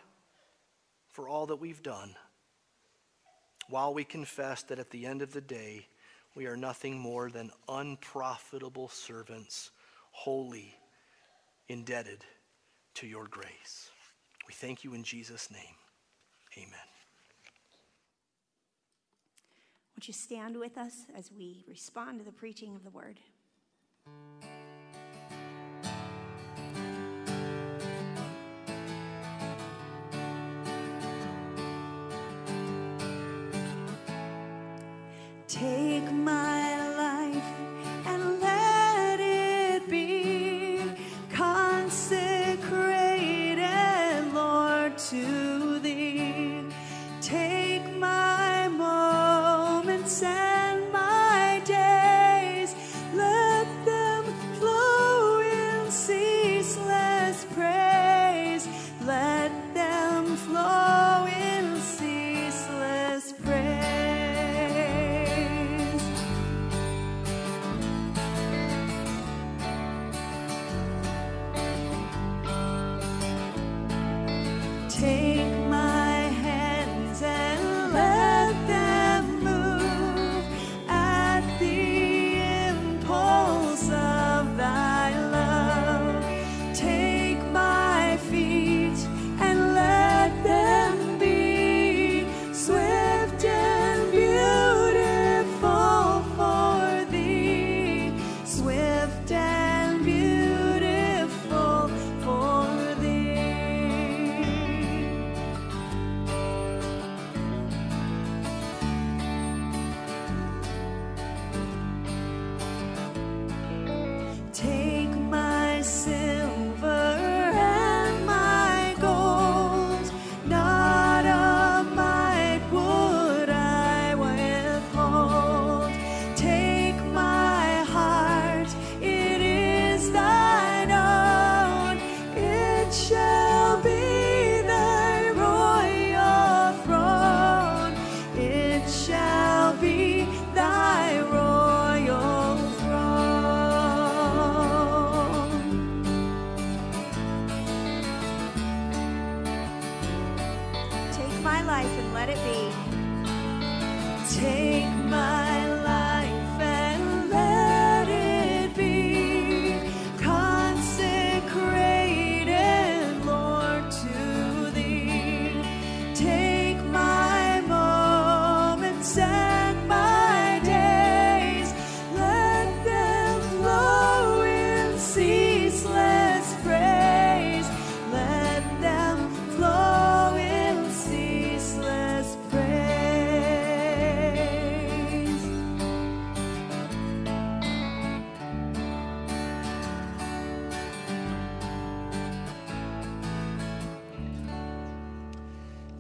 [1.08, 2.14] for all that we've done,
[3.68, 5.88] while we confess that at the end of the day,
[6.36, 9.70] we are nothing more than unprofitable servants,
[10.12, 10.74] wholly
[11.68, 12.24] indebted
[12.94, 13.90] to your grace.
[14.46, 15.76] We thank you in Jesus' name.
[16.56, 16.89] Amen.
[20.00, 23.20] Would you stand with us as we respond to the preaching of the word?
[35.46, 36.39] Take my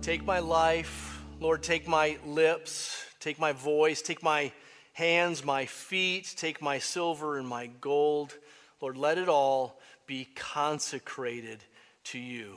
[0.02, 4.50] Take my life, Lord, take my lips, take my voice, take my
[4.94, 8.32] hands, my feet, take my silver and my gold.
[8.80, 11.62] Lord, let it all be consecrated
[12.04, 12.56] to you.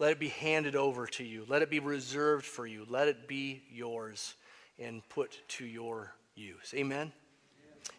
[0.00, 1.44] Let it be handed over to you.
[1.46, 2.84] Let it be reserved for you.
[2.90, 4.34] Let it be yours
[4.80, 6.74] and put to your use.
[6.74, 7.12] Amen?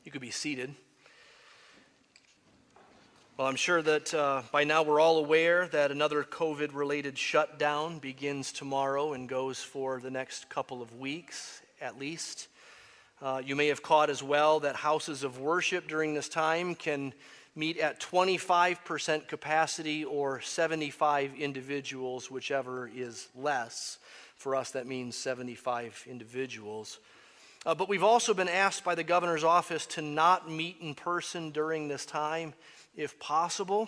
[0.04, 0.76] You could be seated.
[3.38, 8.00] Well, I'm sure that uh, by now we're all aware that another COVID related shutdown
[8.00, 12.48] begins tomorrow and goes for the next couple of weeks at least.
[13.22, 17.14] Uh, you may have caught as well that houses of worship during this time can
[17.56, 24.00] meet at 25% capacity or 75 individuals, whichever is less.
[24.38, 26.98] For us, that means 75 individuals.
[27.68, 31.52] Uh, but we've also been asked by the governor's office to not meet in person
[31.52, 32.56] during this time
[32.98, 33.88] if possible.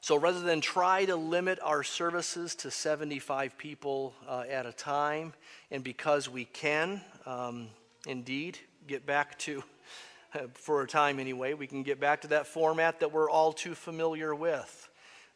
[0.00, 5.32] So rather than try to limit our services to 75 people uh, at a time,
[5.72, 7.68] and because we can um,
[8.06, 9.64] indeed get back to,
[10.52, 13.74] for a time anyway, we can get back to that format that we're all too
[13.74, 14.88] familiar with.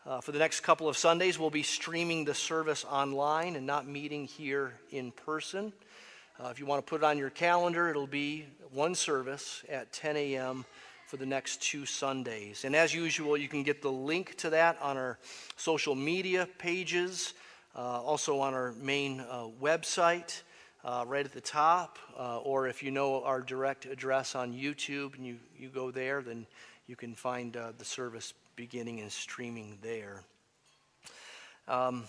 [0.07, 3.87] Uh, for the next couple of Sundays, we'll be streaming the service online and not
[3.87, 5.73] meeting here in person.
[6.39, 9.93] Uh, if you want to put it on your calendar, it'll be one service at
[9.93, 10.65] 10 a.m.
[11.11, 12.65] for the next two Sundays.
[12.65, 15.19] And as usual, you can get the link to that on our
[15.57, 17.35] social media pages,
[17.75, 20.43] uh, also on our main uh, website.
[20.83, 25.15] Uh, right at the top, uh, or if you know our direct address on YouTube
[25.15, 26.47] and you, you go there, then
[26.87, 30.23] you can find uh, the service beginning and streaming there.
[31.69, 32.05] Um,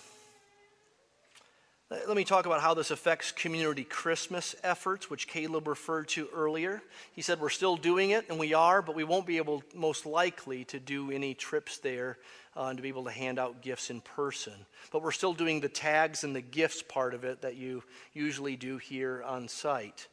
[2.07, 6.81] let me talk about how this affects community Christmas efforts, which Caleb referred to earlier.
[7.11, 10.05] He said we're still doing it, and we are, but we won't be able, most
[10.05, 12.17] likely, to do any trips there
[12.55, 14.53] uh, and to be able to hand out gifts in person.
[14.93, 18.55] But we're still doing the tags and the gifts part of it that you usually
[18.55, 20.07] do here on site.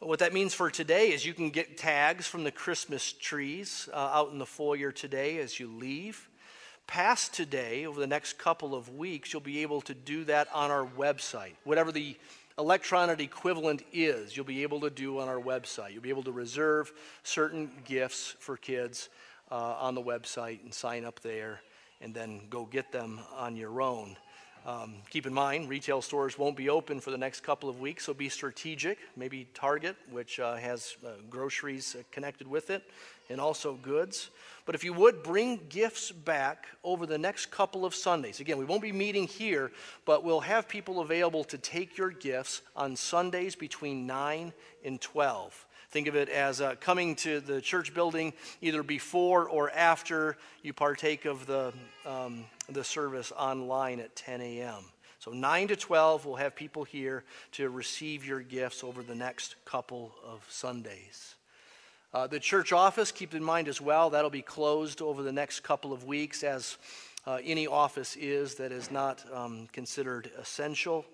[0.00, 3.96] What that means for today is you can get tags from the Christmas trees uh,
[3.96, 6.28] out in the foyer today as you leave.
[6.86, 10.70] Past today, over the next couple of weeks, you'll be able to do that on
[10.70, 11.54] our website.
[11.64, 12.16] Whatever the
[12.58, 15.92] electronic equivalent is, you'll be able to do on our website.
[15.92, 16.92] You'll be able to reserve
[17.22, 19.08] certain gifts for kids
[19.50, 21.60] uh, on the website and sign up there
[22.00, 24.16] and then go get them on your own.
[24.66, 28.04] Um, keep in mind, retail stores won't be open for the next couple of weeks,
[28.04, 28.98] so be strategic.
[29.16, 32.82] Maybe Target, which uh, has uh, groceries uh, connected with it,
[33.30, 34.30] and also goods.
[34.64, 38.64] But if you would bring gifts back over the next couple of Sundays, again, we
[38.64, 39.70] won't be meeting here,
[40.04, 44.52] but we'll have people available to take your gifts on Sundays between 9
[44.84, 45.65] and 12.
[45.90, 50.72] Think of it as uh, coming to the church building either before or after you
[50.72, 51.72] partake of the,
[52.04, 54.84] um, the service online at 10 a.m.
[55.18, 59.56] So 9 to 12, we'll have people here to receive your gifts over the next
[59.64, 61.34] couple of Sundays.
[62.14, 65.60] Uh, the church office, keep in mind as well, that'll be closed over the next
[65.60, 66.78] couple of weeks as
[67.26, 71.04] uh, any office is that is not um, considered essential.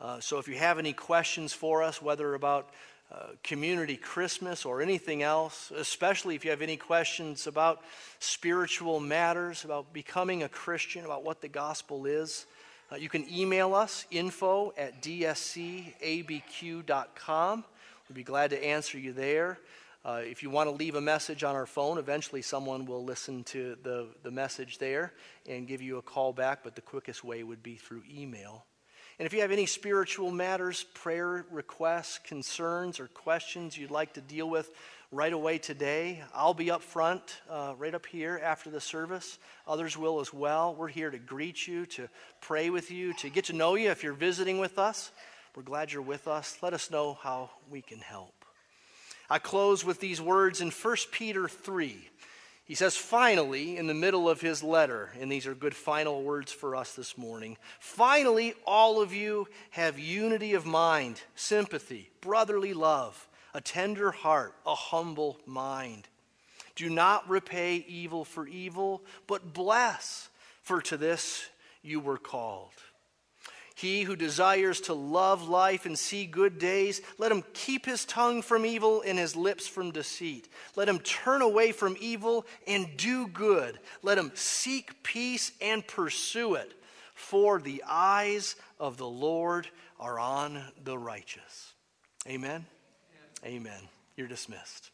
[0.00, 2.70] Uh, so if you have any questions for us, whether about
[3.10, 7.82] uh, community Christmas or anything else, especially if you have any questions about
[8.18, 12.44] spiritual matters, about becoming a Christian, about what the gospel is,
[12.92, 15.94] uh, you can email us info at dscabq.com.
[18.08, 19.58] We'd be glad to answer you there.
[20.04, 23.44] Uh, if you want to leave a message on our phone, eventually someone will listen
[23.44, 25.12] to the, the message there
[25.46, 28.64] and give you a call back, but the quickest way would be through email.
[29.18, 34.20] And if you have any spiritual matters, prayer requests, concerns, or questions you'd like to
[34.20, 34.70] deal with
[35.10, 39.40] right away today, I'll be up front, uh, right up here after the service.
[39.66, 40.72] Others will as well.
[40.72, 42.08] We're here to greet you, to
[42.40, 45.10] pray with you, to get to know you if you're visiting with us.
[45.56, 46.56] We're glad you're with us.
[46.62, 48.44] Let us know how we can help.
[49.28, 52.08] I close with these words in 1 Peter 3.
[52.68, 56.52] He says, finally, in the middle of his letter, and these are good final words
[56.52, 63.26] for us this morning finally, all of you have unity of mind, sympathy, brotherly love,
[63.54, 66.08] a tender heart, a humble mind.
[66.76, 70.28] Do not repay evil for evil, but bless,
[70.62, 71.48] for to this
[71.82, 72.74] you were called.
[73.78, 78.42] He who desires to love life and see good days, let him keep his tongue
[78.42, 80.48] from evil and his lips from deceit.
[80.74, 83.78] Let him turn away from evil and do good.
[84.02, 86.72] Let him seek peace and pursue it.
[87.14, 89.68] For the eyes of the Lord
[90.00, 91.72] are on the righteous.
[92.26, 92.66] Amen.
[93.44, 93.80] Amen.
[94.16, 94.90] You're dismissed.